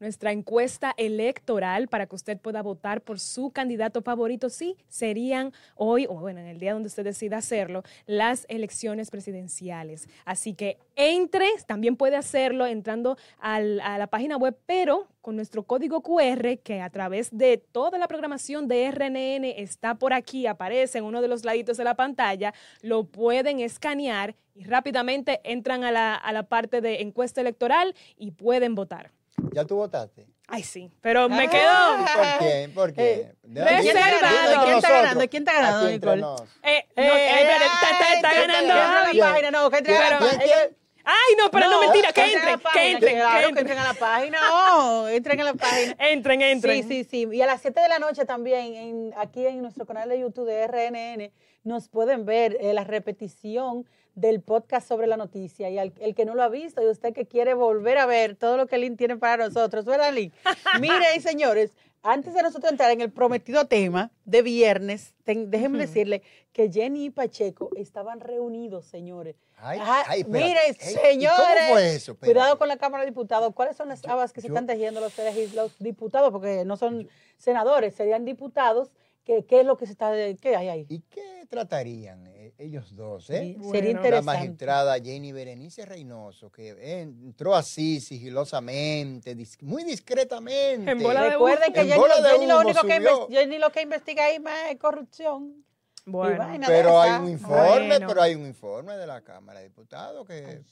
[0.00, 4.50] nuestra encuesta electoral para que usted pueda votar por su candidato favorito.
[4.50, 10.08] Sí, serían hoy, o bueno, en el día donde usted decida hacerlo, las elecciones presidenciales.
[10.24, 16.02] Así que entre, también puede hacerlo entrando a la página web, pero con nuestro código
[16.02, 21.04] QR que a través de toda la programación de RNN está por aquí, aparece en
[21.04, 26.14] uno de los laditos de la pantalla, lo pueden escanear y rápidamente entran a la,
[26.14, 29.10] a la parte de encuesta electoral y pueden votar.
[29.52, 30.28] ¿Ya tú votaste?
[30.46, 31.50] Ay, sí, pero me Ah.
[31.50, 32.14] quedo...
[32.14, 32.70] ¿Por qué?
[32.72, 33.10] ¿Por qué?
[33.12, 34.50] Eh, De- ¿quién está de- de- ganando?
[34.50, 35.28] de ¿Quién está ganando?
[35.28, 36.22] ¿Quién está ganando, aquí entre Nicole?
[36.62, 39.58] Eh, Eh, eh, está, está- está ay, ganando.
[39.58, 41.18] no, que entren a la ¿Quién, página.
[41.28, 43.54] Ay, no, pero no, mentira, que entren a la entren, que página, entren, claro, que
[43.54, 43.78] que entren.
[43.78, 44.38] a la página.
[44.40, 45.96] No, entren a la página.
[46.10, 46.82] Entren, entren.
[46.88, 47.28] Sí, sí, sí.
[47.36, 50.46] Y a las 7 de la noche también, en, aquí en nuestro canal de YouTube
[50.46, 51.32] de RNN,
[51.64, 55.68] nos pueden ver eh, la repetición del podcast sobre la noticia.
[55.70, 58.34] Y al- el que no lo ha visto y usted que quiere volver a ver
[58.34, 60.32] todo lo que Lynn tiene para nosotros, ¿verdad, Lynn?
[60.80, 66.22] Miren, señores, antes de nosotros entrar en el prometido tema de viernes, ten- déjenme decirle
[66.52, 69.36] que Jenny y Pacheco estaban reunidos, señores.
[69.58, 70.44] Ay, Ajá, ay, espérate.
[70.48, 71.36] mire, Ey, ¿y señores.
[71.62, 72.12] ¿Cómo fue eso?
[72.12, 72.32] Espérate.
[72.34, 73.52] Cuidado con la Cámara de Diputados.
[73.54, 75.14] ¿Cuáles son las habas que se están tejiendo los,
[75.54, 76.30] los diputados?
[76.30, 78.90] Porque no son senadores, serían diputados.
[79.26, 80.86] ¿Qué, qué es lo que se está, qué hay ahí?
[80.88, 82.24] ¿Y qué tratarían?
[82.28, 83.40] Eh, ellos dos, ¿eh?
[83.40, 83.72] Sí, Bueno.
[83.72, 84.24] Sería La La interesante.
[84.38, 90.90] magistrada Jenny Berenice Reynoso, que entró así sigilosamente, dis- muy discretamente.
[90.92, 93.28] En bola de Recuerden que En Jenny, bola de Jenny lo único que subió.
[93.28, 95.64] Jenny lo que investiga ahí más es corrupción.
[96.04, 96.46] Bueno.
[96.64, 98.06] Pero hay un informe, Bueno.
[98.06, 100.62] pero hay un informe de la Cámara de Diputados que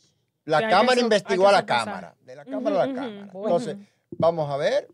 [0.45, 1.67] la Que hay que Cámara so- investigó a la.
[1.67, 3.31] Cámara, de la Cámara a la Cámara.
[3.35, 3.77] Entonces,
[4.11, 4.87] vamos a ver.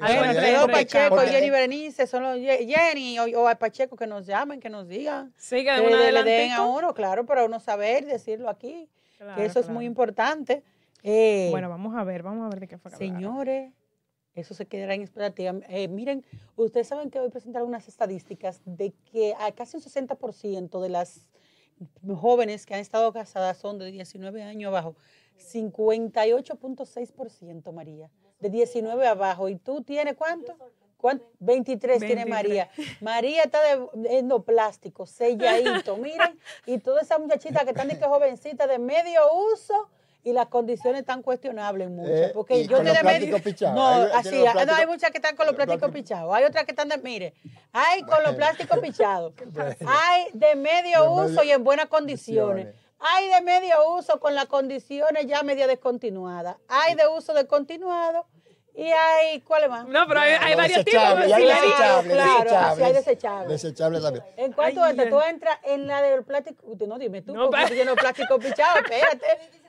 [0.00, 4.60] Alfredo Pacheco Porque- Jenny Berenice son los Jenny o, o a Pacheco que nos llamen,
[4.60, 5.32] que nos digan.
[5.36, 9.44] Sí, que Que le, den a uno, claro, para uno saber decirlo aquí, Claro, que
[9.44, 10.62] eso es muy importante.
[11.02, 12.90] Eh, Bueno, vamos a ver, vamos a ver de qué fue.
[12.92, 13.72] Señores,
[14.34, 15.52] eso se quedará en expectativa.
[15.68, 16.24] Eh, miren,
[16.56, 21.26] ustedes saben que hoy presentaron unas estadísticas de que a casi un 60% de las
[22.06, 24.94] jóvenes que han estado casadas son de 19 años abajo.
[25.38, 28.10] 58.6%, María.
[28.40, 29.48] De 19 abajo.
[29.48, 30.54] ¿Y tú tienes cuánto?
[30.96, 31.24] ¿Cuánto?
[31.40, 32.28] 23 tiene 23.
[32.28, 32.70] María.
[33.00, 35.96] María está de endoplástico, selladito.
[35.98, 39.20] Miren, y todas esas muchachitas que están de que jovencitas de medio
[39.52, 39.88] uso
[40.24, 42.12] y las condiciones están cuestionables muchas.
[42.12, 43.72] Eh, porque y yo con estoy los de medio.
[43.74, 46.34] No, Hay- así, tiene no, hay muchas que están con los plásticos pichados.
[46.34, 47.34] Hay otras que están de, mire,
[47.72, 49.32] hay con los plásticos pichados.
[49.46, 49.74] Bueno.
[49.86, 52.64] Hay de medio De uso medio- y en buenas condiciones.
[52.66, 52.87] condiciones.
[53.00, 56.56] Hay de medio uso con las condiciones ya media descontinuadas.
[56.68, 58.26] Hay de uso descontinuado
[58.74, 59.88] y hay, ¿cuál más?
[59.88, 61.02] No, pero hay, varios tipos.
[61.26, 62.76] y hay si desechables, Claro, desechables.
[62.76, 63.48] sí hay desechables.
[63.62, 64.24] Desechables también.
[64.36, 65.10] En cuanto ya.
[65.10, 66.64] tú entras en la del plástico.
[66.64, 69.26] Usted no dime tú, No, porque tú tienes plástico pichado, espérate.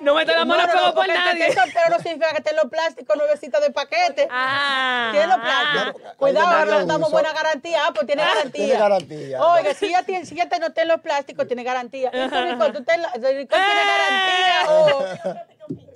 [0.00, 1.46] No me te la mano No, no, fuego no, por el nadie.
[1.46, 4.28] esté soltero no significa que estén los plásticos nuevecitos de paquete.
[4.30, 5.42] Ah, los ah.
[5.42, 6.02] plásticos.
[6.02, 7.82] De Cuidado, ahora le damos buena garantía.
[7.86, 8.64] Ah, pues tiene garantía.
[8.64, 9.42] Tiene garantía.
[9.42, 12.10] Oiga, si ya, tiene, si ya te noté los plásticos, tiene garantía.
[12.12, 15.53] ¿Y tú, Nicole, tú Nicole tiene garantía o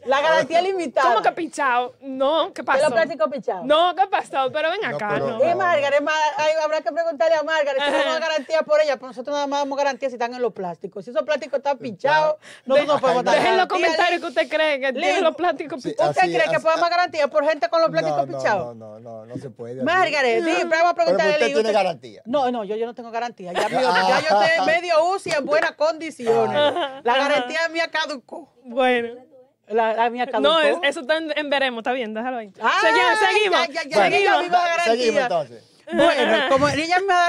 [0.08, 1.10] la garantía limitada?
[1.10, 1.94] ¿Cómo que pichado?
[2.00, 2.84] No, ¿qué ¿De pasó?
[2.84, 3.64] los plásticos pichados?
[3.66, 4.50] No, ¿qué pasó?
[4.50, 5.50] Pero ven No, acá, pero- no.
[5.50, 9.08] Y Margaret, ma- ay, habrá que preguntarle a Margaret si damos garantía por ella, pero
[9.08, 11.04] nosotros nada más damos garantía si están en los plásticos.
[11.04, 14.80] Si esos plásticos están pichados, nosotros no podemos dar Dejen los comentarios que usted cree
[14.80, 16.16] que tienen los plásticos pichados.
[16.16, 16.90] ¿Usted cree que podemos ah.
[16.90, 18.76] garantía por gente con los plásticos pichados?
[18.76, 19.82] no, no, no, no se puede.
[19.82, 21.32] Margaret, sí, pero vamos a preguntarle.
[21.34, 22.22] usted tiene garantía.
[22.24, 23.52] No, no, yo, yo no tengo garantía.
[23.52, 26.74] Ya, ya yo estoy en medio uso y en buenas condiciones.
[27.04, 28.52] La garantía mía caducó.
[28.64, 29.27] Bueno.
[29.70, 30.40] La, la mía caducó.
[30.48, 32.50] No, es- eso está en, en veremos, está bien, déjalo ahí.
[32.61, 33.68] Ah, Segui- seguimos.
[33.68, 34.94] ya, ya, ya, Bueno, ella viva la garantía.
[34.96, 35.64] Seguimos entonces.
[35.92, 37.28] Bueno, como ella me da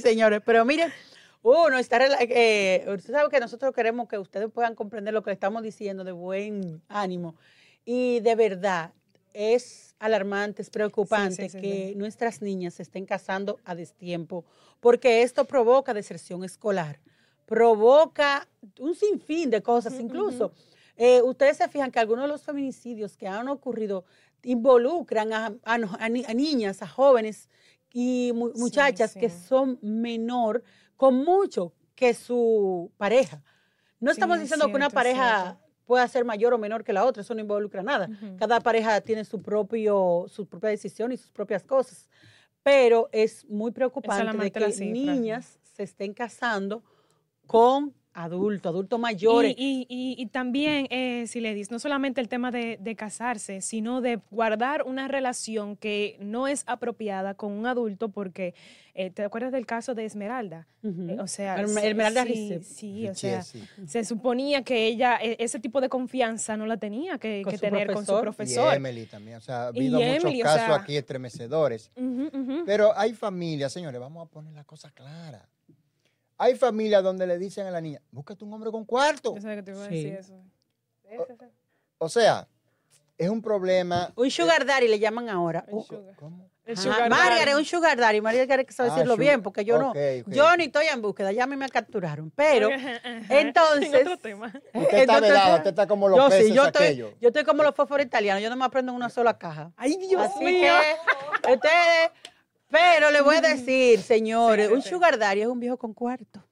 [0.02, 0.92] señores, pero miren,
[1.42, 5.34] uno está eh, usted sabe que nosotros queremos que ustedes puedan comprender lo que le
[5.34, 7.36] estamos diciendo de buen ánimo
[7.84, 8.90] y de verdad
[9.32, 11.94] es alarmante, es preocupante Sí, sí, sí, que sí.
[11.94, 14.44] nuestras niñas se estén casando a destiempo,
[14.80, 16.98] porque esto provoca deserción escolar,
[17.46, 18.46] provoca
[18.78, 20.52] un sinfín de cosas, incluso
[20.98, 24.04] eh, ustedes se fijan que algunos de los feminicidios que han ocurrido
[24.42, 25.78] involucran a,
[26.34, 27.48] niñas, a jóvenes
[27.92, 30.62] y mu- Sí, muchachas que son menor
[30.96, 33.42] con mucho que su pareja.
[34.00, 37.22] No estamos es diciendo que una pareja pueda ser mayor o menor que la otra,
[37.22, 38.08] eso no involucra nada.
[38.38, 42.08] Cada pareja tiene su propio, su propia decisión y sus propias cosas.
[42.62, 46.82] Pero es muy preocupante de que cifra, niñas se estén casando
[47.46, 49.54] con adultos, adultos mayores.
[49.56, 52.96] Y, y, y, y también, eh, si le dices, no solamente el tema de, de
[52.96, 58.54] casarse, sino de guardar una relación que no es apropiada con un adulto, porque
[58.94, 60.66] eh, ¿te acuerdas del caso de Esmeralda?
[60.82, 63.62] Eh, o sea, sí, Esmeralda sí, sí, o sea, sí.
[63.86, 67.56] se suponía que ella e- ese tipo de confianza no la tenía que, Con que
[67.58, 68.72] su tener con su profesor.
[68.72, 69.36] Y Emily también.
[69.36, 71.90] O sea, ha Y habido muchos Emily, o casos sea- aquí estremecedores.
[72.66, 75.48] Pero hay familias, señores, vamos a poner la cosa clara.
[76.38, 79.34] Hay familias donde le dicen a la niña, búscate un hombre con cuarto.
[79.34, 79.94] Yo sabía que te iba a Sí.
[79.94, 80.34] decir eso.
[81.02, 81.46] Sí, sí.
[81.98, 82.46] O sea,
[83.16, 84.12] es un problema.
[84.14, 85.64] Un sugar daddy le llaman ahora.
[85.66, 86.14] El Uh, sugar.
[86.16, 86.48] ¿Cómo?
[86.76, 88.20] Sugar Margaret, un sugar daddy.
[88.20, 89.90] Margaret que sabe Ah, decirlo sugar- bien, porque yo no.
[89.90, 89.96] ok,
[90.26, 90.32] ok.
[90.32, 92.30] Yo ni estoy en búsqueda, ya a mí me capturaron.
[92.36, 92.68] Pero,
[93.30, 94.52] entonces- En otro tema.
[94.74, 97.12] Usted está vedado, usted está como los yo peces sí, yo estoy, aquellos.
[97.20, 99.72] yo estoy como los fósforos italianos, yo no me aprendo en una sola caja.
[99.76, 100.72] Ay, Dios Así mío.
[101.42, 102.10] que, ustedes,
[102.70, 104.88] pero le voy a decir, señores, Sí, sí, un sí.
[104.90, 106.42] sugar daddy es un viejo con cuarto.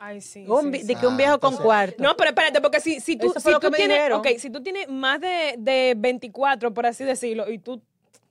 [0.00, 0.44] Ay, sí.
[0.46, 0.86] Un sí, sí.
[0.86, 2.02] de que un Ah, viejo con entonces- cuarto.
[2.02, 4.20] No, pero espérate, porque si, si tú, si tú tienes, dijeron.
[4.20, 7.82] ok, si tú tienes más de, de 24, por así decirlo, y tú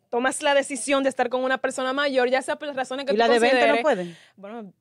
[0.10, 3.12] tomas la decisión de estar con una persona mayor, ya sea por las razones que
[3.12, 4.18] y tú la de 20 no pueden.
[4.38, 4.72] Bueno,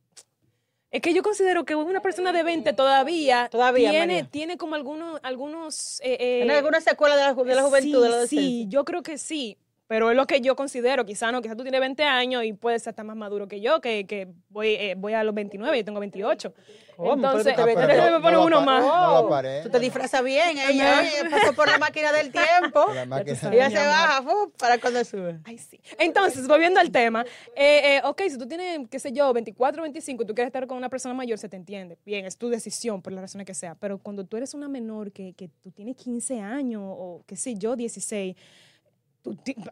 [0.92, 4.30] es que yo considero que una persona de 20 todavía, Todavía, tiene, María.
[4.30, 7.66] tiene como algunos, algunos eh, eh, ¿Tiene alguna secuela de la, ju- de la sí,
[7.68, 8.66] juventud, de la Sí, adolescencia?
[8.68, 9.58] yo creo que sí.
[9.88, 12.82] Pero es lo que yo considero, quizá no, quizá tú tienes 20 años y puedes
[12.82, 15.84] ser hasta más maduro que yo, que, que voy, eh, voy a los 29 y
[15.84, 16.52] tengo 28.
[16.96, 17.12] ¿Cómo?
[17.14, 18.82] Entonces, Pero tú te ves- déjame no- uno más.
[18.82, 19.42] no Oh.
[19.62, 22.86] Tú te disfrazas bien, ella oye, pasó por la máquina del tiempo.
[22.94, 23.56] La máquina- sabes.
[23.60, 25.38] Ella se baja fu, para cuando sube.
[25.44, 25.80] Ay, sí.
[25.98, 27.24] Entonces, volviendo al tema,
[27.54, 30.66] eh, eh, ok, si tú tienes, qué sé yo, 24, 25, y tú quieres estar
[30.66, 31.96] con una persona mayor, se te entiende.
[32.04, 33.76] Bien, es tu decisión, por las razones que sea.
[33.76, 37.54] Pero cuando tú eres una menor, que, que tú tienes 15 años, o qué sé
[37.54, 38.34] yo, 16,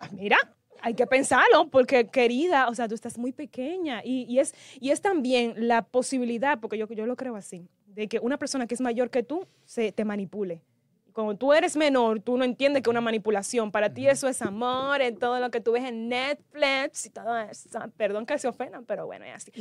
[0.01, 0.39] ah, mira,
[0.81, 4.03] hay que pensarlo, porque querida, o sea, tú estás muy pequeña.
[4.05, 8.09] Y, y es, y es también la posibilidad, porque yo, yo lo creo así, de
[8.09, 10.63] que una persona que es mayor que tú se te manipule.
[11.15, 13.71] Cuando tú eres menor, tú no entiendes que es una manipulación.
[13.71, 17.39] Para ti eso es amor, en todo lo que tú ves en Netflix y todo
[17.39, 17.69] eso.
[17.97, 19.53] Perdón que se ofendan, pero bueno, es así.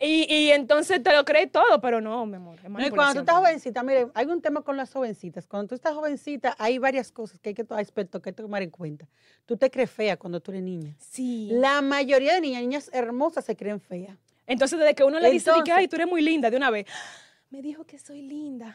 [0.00, 2.58] Y, y entonces te lo crees todo, pero no, mi amor.
[2.64, 5.46] es No, y cuando tú estás jovencita, mire, hay un tema con las jovencitas.
[5.46, 8.62] Cuando tú estás jovencita, hay varias cosas que hay que aspectos que hay que tomar
[8.62, 9.06] en cuenta.
[9.44, 10.96] Tú te crees fea cuando tú eres niña.
[10.98, 11.50] Sí.
[11.52, 14.16] La mayoría de niñas, niñas hermosas, se creen feas.
[14.46, 16.86] Entonces, desde que uno le dice que, ay, tú eres muy linda, de una vez,
[17.50, 18.74] me dijo que soy linda.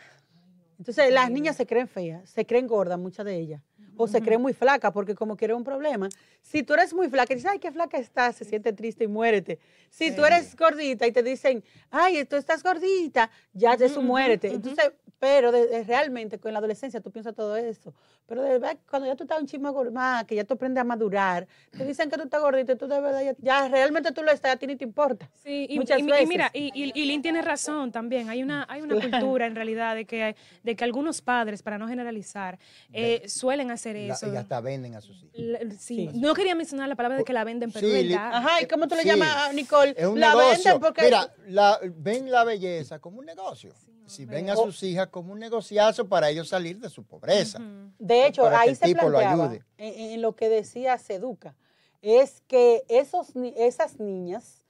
[0.77, 3.61] Entonces, las niñas se creen feas, se creen gordas, muchas de ellas.
[3.97, 6.07] O se creen muy flacas, porque como quiere un problema.
[6.41, 9.07] Si tú eres muy flaca y dices, ay, qué flaca estás, se siente triste y
[9.07, 9.59] muérete.
[9.89, 14.47] Si tú eres gordita y te dicen, ay, tú estás gordita, ya de eso muérete.
[14.49, 17.91] Entonces, pero de- de- realmente con la adolescencia tú piensas todo eso.
[18.27, 20.83] Pero de verdad, cuando ya tú estás un chisme más, que ya tú aprendes a
[20.83, 24.21] madurar, te dicen que tú estás gordita y tú de verdad ya, ya realmente tú
[24.21, 25.29] lo estás, a ti ni te importa.
[25.41, 26.27] Sí, y, Muchas y- y veces.
[26.27, 28.29] mira, y, y, y Lynn tiene razón también.
[28.29, 31.87] Hay una, hay una cultura en realidad de que, de que algunos padres, para no
[31.87, 32.59] generalizar,
[32.91, 34.31] eh, suelen hacer La- eso.
[34.31, 35.31] y hasta venden a sus hijos.
[35.35, 35.77] La- sí.
[35.79, 36.09] Sí.
[36.15, 38.31] No quería mencionar la palabra de que la venden, pero Sí, verdad.
[38.33, 39.07] Ajá, ¿y cómo tú le Sí.
[39.09, 39.93] llamas, Nicole?
[39.97, 40.51] Es un la negocio.
[40.63, 41.01] venden porque...
[41.03, 43.73] Mira, la- ven la belleza como un negocio.
[44.05, 44.63] si ven a Oh.
[44.67, 47.59] sus hijas como un negociazo para ellos salir de su pobreza.
[47.99, 49.63] De hecho, para que ahí el se tipo lo ayude.
[49.77, 51.55] en, en lo que decía Seduca,
[52.01, 54.63] es que esos, esas niñas,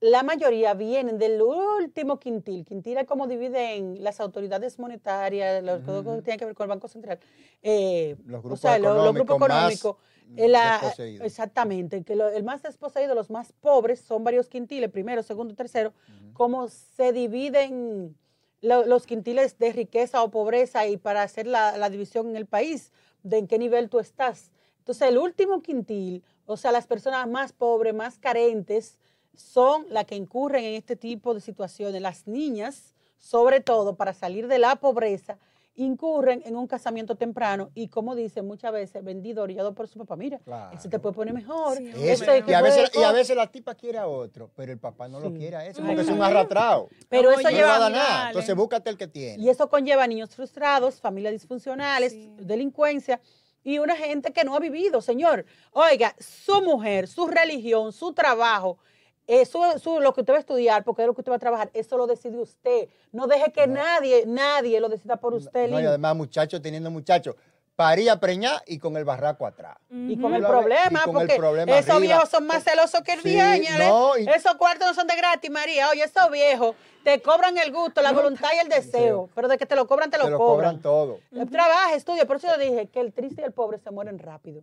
[0.00, 2.64] la mayoría vienen del último quintil.
[2.64, 6.64] Quintil es como dividen las autoridades monetarias, los todo lo que tiene que ver con
[6.64, 7.18] el Banco Central.
[7.62, 9.96] eh, Los o grupos sea, lo- los grupos económicos más económicos.
[10.36, 10.78] eh, la-
[11.24, 15.94] exactamente, que lo- el más desposeído, los más pobres, son varios quintiles, primero, segundo, tercero,
[16.34, 18.14] cómo se dividen
[18.60, 22.46] lo- los quintiles de riqueza o pobreza y para hacer la, la división en el
[22.46, 22.92] país,
[23.22, 24.50] de en qué nivel tú estás.
[24.78, 28.98] Entonces, el último quintil, o sea, las personas más pobres, más carentes,
[29.36, 32.00] son las que incurren en este tipo de situaciones.
[32.02, 35.38] Las niñas, sobre todo, para salir de la pobreza,
[35.78, 40.16] incurren en un casamiento temprano y, como dicen muchas veces, vendido, orillado por su papá.
[40.16, 40.74] Mira, Claro.
[40.74, 41.76] ese te puede poner mejor.
[41.76, 44.72] Sí, Eso, ese y, a veces, y a veces la tipa quiere a otro, pero
[44.72, 46.88] el papá no lo quiere a eso, porque es un arrastrado.
[47.10, 48.28] Pero eso No lleva dar nada.
[48.28, 49.42] Entonces búscate el que tiene.
[49.42, 52.32] Y eso conlleva niños frustrados, familias disfuncionales, Sí.
[52.38, 53.20] delincuencia
[53.62, 55.44] y una gente que no ha vivido, señor.
[55.72, 58.78] Oiga, su mujer, su religión, su trabajo,
[59.26, 61.40] eh, su- lo que usted va a estudiar, porque es lo que usted va a
[61.40, 62.88] trabajar, eso lo decide usted.
[63.12, 65.68] No deje que nadie, nadie lo decida por usted.
[65.68, 67.34] No, y además muchachos teniendo muchachos,
[67.74, 69.76] paría preñar y con el barraco atrás.
[69.90, 72.00] y con el problema, con el porque problema esos arriba.
[72.14, 73.88] viejos son más celosos que el Sí, señores.
[73.88, 75.90] no, y- Esos cuartos no son de gratis, María.
[75.90, 76.74] Oye, esos viejos
[77.04, 79.28] te cobran el gusto, la voluntad y el deseo.
[79.34, 80.76] Pero de que te lo cobran, te lo, Te lo cobran.
[80.76, 81.18] cobran todo.
[81.32, 82.26] Eh, Trabaja, estudia.
[82.26, 84.62] Por eso yo dije que el triste y el pobre se mueren rápido.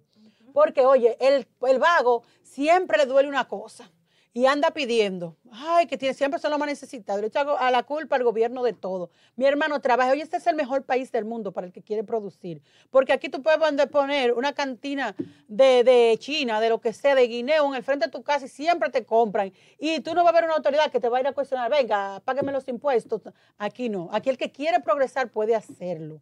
[0.52, 3.90] Porque, oye, el, el vago siempre le duele una cosa
[4.36, 5.38] y anda pidiendo.
[5.52, 7.22] Ay, que tiene, siempre son los más necesitados.
[7.22, 9.12] Le echa a la culpa al gobierno de todo.
[9.36, 10.12] Mi hermano trabaja.
[10.12, 12.60] Oye, este es el mejor país del mundo para el que quiere producir.
[12.90, 13.60] Porque aquí tú puedes
[13.92, 15.16] poner- una cantina
[15.48, 18.48] de, de China, de lo que sea, de guineo en el frente de tu casa
[18.48, 19.54] y siempre te compran.
[19.78, 21.70] Y tú no vas a ver una autoridad que te va a ir a cuestionar,
[21.70, 23.22] venga, págueme los impuestos.
[23.60, 24.10] Aquí no.
[24.12, 26.20] Aquí el que quiere progresar puede hacerlo.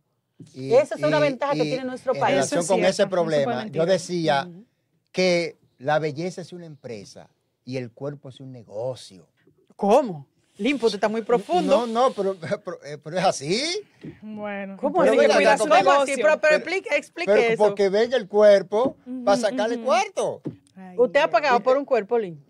[0.54, 2.34] Y- Esa es una y- ventaja que y tiene nuestro en país.
[2.36, 4.50] relación Eso es con ese cierto, problema, yo decía
[5.14, 7.30] que la belleza es una empresa
[7.66, 9.28] y el cuerpo es un negocio.
[9.76, 10.28] ¿Cómo?
[10.58, 11.88] Limpo, te está muy profundo.
[11.88, 13.82] No, no, pero, pero, eh, pero es así.
[14.22, 16.16] Bueno, ¿Cómo ven que cuida su negocio?
[16.18, 17.64] Pero, explique, explique Pero eso.
[17.64, 18.96] porque ven el cuerpo
[19.26, 20.42] para sacarle cuarto.
[20.76, 22.44] Ay, Usted ha pagado por un cuerpo, Lin.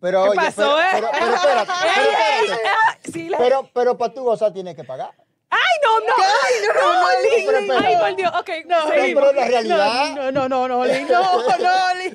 [0.00, 0.88] Pero, ¿Qué oye, pasó, pero, eh?
[0.92, 2.68] pero, pero espérate, pero espérate.
[2.68, 5.10] ay, sí, la- Pero, pero para tu gozar tienes que pagar.
[5.50, 6.14] ¡Ay, no, no!
[6.18, 7.70] ¡Ay, no, no, Lin!
[7.84, 8.32] ¡Ay, por Dios!
[8.38, 9.22] Ok, No, Pero, seguimos.
[9.24, 10.14] pero es la realidad.
[10.14, 11.08] No, no, no, no, Lin.
[11.08, 12.07] No, no, Lin.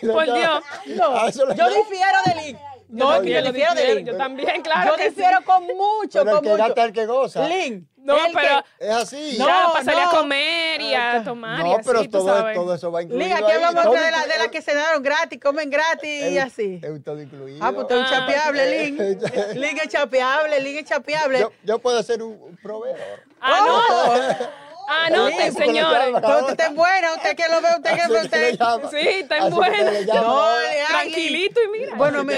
[0.00, 0.62] Por Dios.
[0.86, 2.58] No, A eso le yo difiero de Lin.
[2.88, 4.06] No, Yo difiero de difiero, Lin.
[4.06, 5.08] Yo también, claro Yo que sí.
[5.10, 6.66] difiero con mucho, Pero el con que mucho.
[6.76, 7.46] es el que goza.
[7.48, 7.88] Lin.
[7.98, 9.36] No, el pero- que- Es así.
[9.38, 10.08] No, ya, para salir no.
[10.08, 12.56] a comer y a tomar y No, así, pero tú todo, sabes.
[12.56, 13.24] todo eso va incluido.
[13.28, 16.44] Lin, aquí hablamos de la, de la que se daron gratis, comen gratis y Es-
[16.44, 16.80] así.
[16.82, 17.58] Es todo incluido.
[17.64, 18.10] Ah, pues usted es un Ah.
[18.18, 18.98] chapeable, Lin.
[19.60, 21.40] Lin es chapeable, Lin es chapeable.
[21.40, 22.98] yo, yo puedo ser un, un proveedor.
[23.40, 24.46] Ah, no.
[24.90, 26.14] Anoten, le señores.
[26.14, 28.58] usted está buena, usted que lo ve, usted que Así ve, usted.
[28.90, 29.90] Sí, está que buena.
[30.06, 30.44] No,
[30.88, 31.94] Tranquilito y mira.
[31.96, 32.34] Bueno, me-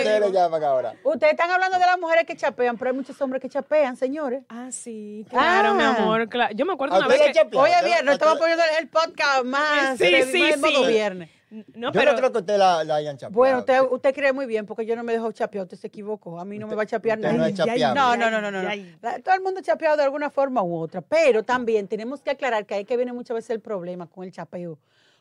[1.04, 4.42] ustedes están hablando de las mujeres que chapean, pero hay muchos hombres que chapean, señores.
[4.48, 5.96] Ah, sí, claro, mi Ah.
[5.98, 6.28] amor.
[6.28, 6.54] claro.
[6.54, 7.32] Yo me acuerdo ¿A una vez que...
[7.32, 7.62] chapean?
[7.62, 10.86] Hoy es ¿A usted- viernes, estamos poniendo el podcast más Sí, sí, sí.
[10.86, 11.30] viernes.
[11.74, 12.12] No, Yo pero...
[12.12, 13.36] no creo que usted la, la hayan chapeado.
[13.36, 16.40] Bueno, usted, usted cree muy bien porque yo no me dejo chapear, usted se equivocó.
[16.40, 17.38] A mí no me va a chapear nadie.
[17.38, 17.54] no es.
[17.94, 18.62] No, no, no, no.
[18.62, 22.30] La- Todo el mundo ha chapeado de alguna forma u otra, pero también tenemos que
[22.30, 24.78] aclarar que ahí que viene muchas veces el problema con el chapeo.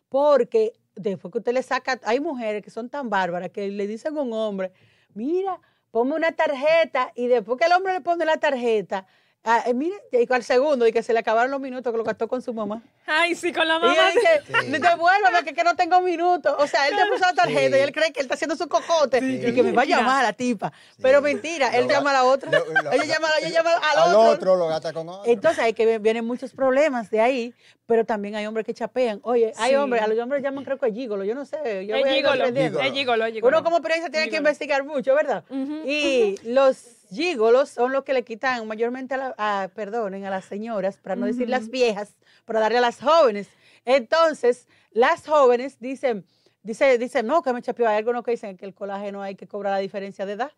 [0.09, 4.17] Porque después que usted le saca, hay mujeres que son tan bárbaras que le dicen
[4.17, 4.71] a un hombre,
[5.13, 5.59] mira,
[5.91, 9.05] ponme una tarjeta y después que el hombre le pone la tarjeta,
[9.43, 12.03] ah, eh, mire, y al segundo, y que se le acabaron los minutos que lo
[12.03, 12.81] gastó con su mamá.
[13.07, 13.95] Ay, sí, con la Y mamá.
[14.09, 14.71] él dice, Sí.
[14.71, 16.55] devuélvame que, que no tengo minutos.
[16.59, 17.81] O sea, él te puso la tarjeta Sí.
[17.81, 19.41] y él cree que él está haciendo su cocote Sí.
[19.47, 19.97] y que me va a Mira.
[19.97, 20.71] llamar a la tipa.
[21.01, 22.51] Pero mentira, él Lo- llama a la otra.
[22.51, 24.21] lo- lo- ella llama, ella llama al, Al otro.
[24.31, 25.29] otro lo gasta con otro.
[25.31, 27.53] Entonces hay que vienen muchos problemas de ahí,
[27.87, 29.19] pero también hay hombres que chapean.
[29.23, 31.85] Oye, hay hombres, a los hombres llaman creo que gigolo, yo no sé.
[31.87, 32.79] Yo Es voy gigolo, aprendiendo.
[32.79, 33.57] es gigolo, es gigolo.
[33.57, 35.43] Uno como periodista tiene que investigar mucho, ¿verdad?
[35.85, 36.77] Y los
[37.12, 41.16] gigolos son los que le quitan mayormente a, la, a- perdonen, a las señoras, para
[41.16, 43.47] no decir las viejas, para darle a las jóvenes.
[43.86, 46.26] Entonces, las jóvenes dicen,
[46.64, 47.88] dice, dicen, no, que me chapeó.
[47.88, 50.51] Hay algunos que dicen que el colágeno hay que cobrar la diferencia de edad.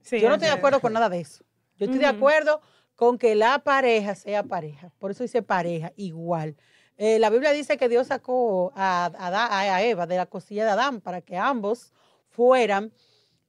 [0.00, 1.44] Sí, Yo no estoy de acuerdo con nada de eso.
[1.76, 2.60] Yo estoy de acuerdo
[2.96, 4.90] con que la pareja sea pareja.
[4.98, 6.56] Por eso dice pareja, igual.
[6.98, 11.20] Eh, la Biblia dice que Dios sacó a, Eva de la cosilla de Adán para
[11.20, 11.92] que ambos
[12.28, 12.92] fueran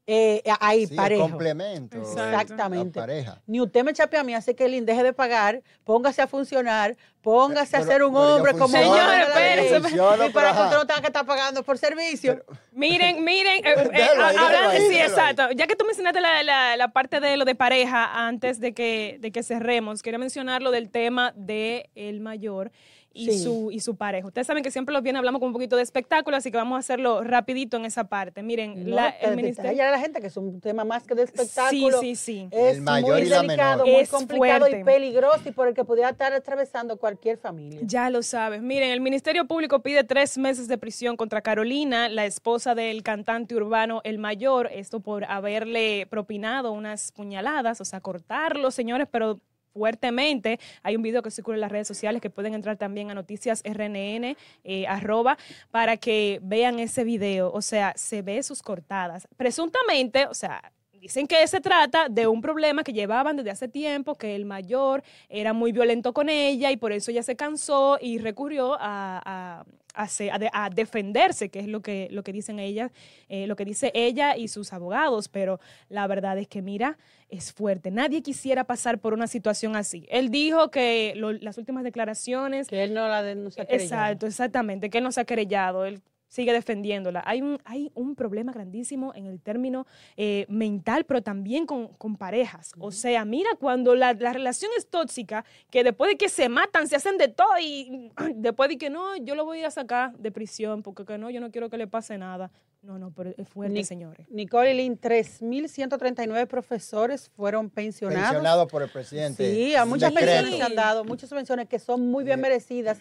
[0.05, 1.97] eh, ahí Sí, complemento.
[1.97, 2.99] Exactamente.
[2.99, 3.41] La pareja.
[3.47, 6.97] Ni usted me chape a mí, hace que Lin deje de pagar, póngase a funcionar,
[7.21, 9.95] póngase a ser un hombre como Señores, espérense,
[10.27, 12.43] Y para que usted no tenga que estar pagando por servicio.
[12.73, 15.51] Miren, miren, eh, eh, hablando- ahí, sí, exacto.
[15.55, 19.17] Ya que tú mencionaste la, la- la parte de lo de pareja antes de que,
[19.21, 22.71] de que cerremos, quería mencionar lo del tema de el mayor
[23.13, 23.39] y, Sí.
[23.43, 24.25] su, y su pareja.
[24.27, 26.75] Ustedes saben que siempre los viene hablamos con un poquito de espectáculo, así que vamos
[26.77, 28.41] a hacerlo rapidito en esa parte.
[28.41, 29.83] Miren, No, la- el te- ministerio...
[29.83, 31.99] a la gente que es un tema más que de espectáculo.
[31.99, 32.47] Sí, sí, sí.
[32.51, 33.93] Es El mayor muy y la delicado, menor.
[33.93, 37.81] muy Es complicado y peligroso y por el que pudiera estar atravesando cualquier familia.
[37.83, 38.61] Ya lo sabes.
[38.61, 43.55] Miren, el Ministerio Público pide tres meses de prisión contra Carolina, la esposa del cantante
[43.55, 49.39] urbano El Mayor, esto por haberle propinado unas puñaladas, o sea, cortarlo, señores, pero
[49.73, 50.59] fuertemente.
[50.83, 53.61] Hay un video que circula en las redes sociales que pueden entrar también a noticias
[53.65, 55.37] RNN, eh, arroba,
[55.71, 57.51] para que vean ese video.
[57.51, 59.27] O sea, se ve sus cortadas.
[59.37, 60.71] Presuntamente, o sea,
[61.03, 65.03] Dicen que se trata de un problema que llevaban desde hace tiempo, que el mayor
[65.27, 69.65] era muy violento con ella y por eso ella se cansó y recurrió a, a-
[69.95, 72.89] a se- a de- a defenderse, que es lo que, lo que dicen ella,
[73.27, 75.27] eh, lo que dice ella y sus abogados.
[75.27, 76.97] Pero la verdad es que, mira,
[77.27, 77.91] es fuerte.
[77.91, 80.05] Nadie quisiera pasar por una situación así.
[80.09, 83.65] Él dijo que lo- las últimas declaraciones Que él no la de, no se ha
[83.65, 83.83] querellado.
[84.03, 86.01] Exacto, exactamente, que él no se ha querellado, él
[86.33, 87.21] sigue defendiéndola.
[87.27, 89.85] Hay un, hay un problema grandísimo en el término
[90.17, 92.73] eh, mental, pero también con, con parejas.
[92.79, 96.87] O sea, mira, cuando la, la relación es tóxica, que después de que se matan,
[96.87, 99.71] se hacen de todo y después de que no, yo lo voy a ir a
[99.71, 102.49] sacar de prisión porque que no, yo no quiero que le pase nada.
[102.81, 104.27] No, no, pero es fuerte, Ni- señores.
[104.29, 108.23] Nicole y Lynn, 3.139 profesores fueron pensionados.
[108.23, 109.53] Pensionado por el presidente.
[109.53, 112.97] Sí, a muchas personas se han dado, muchas subvenciones que son muy bien merecidas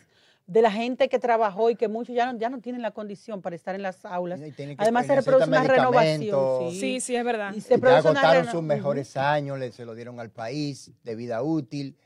[0.46, 3.40] de la gente que trabajó y que muchos ya no, ya no tienen la condición
[3.42, 4.40] para estar en las aulas.
[4.40, 6.70] Y tiene que- Además se reproduce una renovación.
[6.72, 7.54] Sí, sí, es verdad.
[7.54, 10.90] Y se Ya produce una agotaron sus mejores años, le, se lo dieron al país
[11.04, 11.96] de vida útil.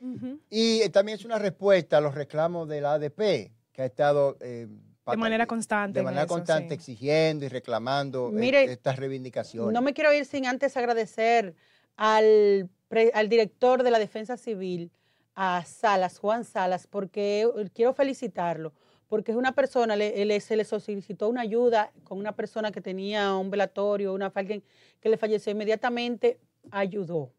[0.49, 4.37] Y eh, también es una respuesta a los reclamos del ADP, que ha estado...
[4.41, 4.67] eh,
[5.03, 6.73] pata- manera constante De manera eso, constante sí.
[6.75, 9.73] exigiendo y reclamando eh, Mire, estas reivindicaciones.
[9.73, 11.55] No me quiero ir sin antes agradecer
[11.95, 14.91] al, pre- al director de la Defensa Civil,
[15.39, 18.73] a Salas, Juan Salas, porque eh, quiero felicitarlo,
[19.07, 23.35] porque es una persona, le- se le solicitó una ayuda con una persona que tenía
[23.35, 24.63] un velatorio, una, alguien
[24.99, 26.39] que le falleció inmediatamente,
[26.71, 27.31] ayudó.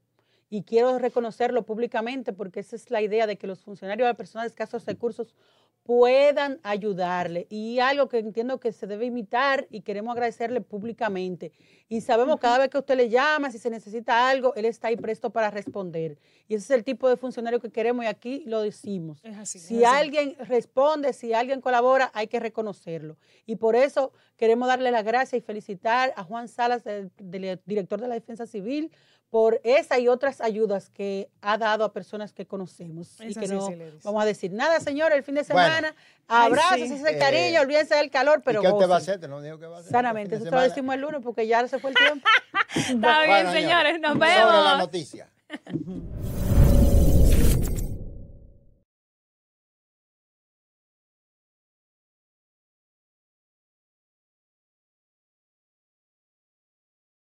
[0.48, 4.44] Y quiero reconocerlo públicamente porque esa es la idea de que los funcionarios de personas
[4.44, 5.34] de escasos recursos
[5.88, 7.46] puedan ayudarle.
[7.48, 11.50] Y algo que entiendo que se debe imitar y queremos agradecerle públicamente.
[11.88, 14.96] Y sabemos cada vez que usted le llama, si se necesita algo, él está ahí
[14.98, 16.18] presto para responder.
[16.46, 19.24] Y ese es el tipo de funcionario que queremos y aquí lo decimos.
[19.24, 19.58] Es así.
[19.58, 19.96] Si es así.
[19.98, 23.16] alguien responde, si alguien colabora, hay que reconocerlo.
[23.46, 27.98] Y por eso queremos darle las gracias y felicitar a Juan Salas, el, del- director
[27.98, 28.92] de la Defensa Civil,
[29.30, 33.20] por esa y otras ayudas que ha dado a personas que conocemos.
[33.20, 35.94] y que sí, no sí, vamos a decir nada, señor, el fin de semana,
[36.26, 36.94] abrazos, sí.
[36.94, 39.20] ese Eh, cariño, olvídense del calor, pero ¿Y qué usted va a hacer?
[39.20, 39.92] ¿Te no dijo qué va a hacer?
[39.92, 42.26] Sanamente, este eso te lo decimos el lunes porque ya se fue el tiempo.
[42.74, 44.78] Está bien, Bueno, señores, nos Sobre la vemos.
[44.78, 45.28] noticia.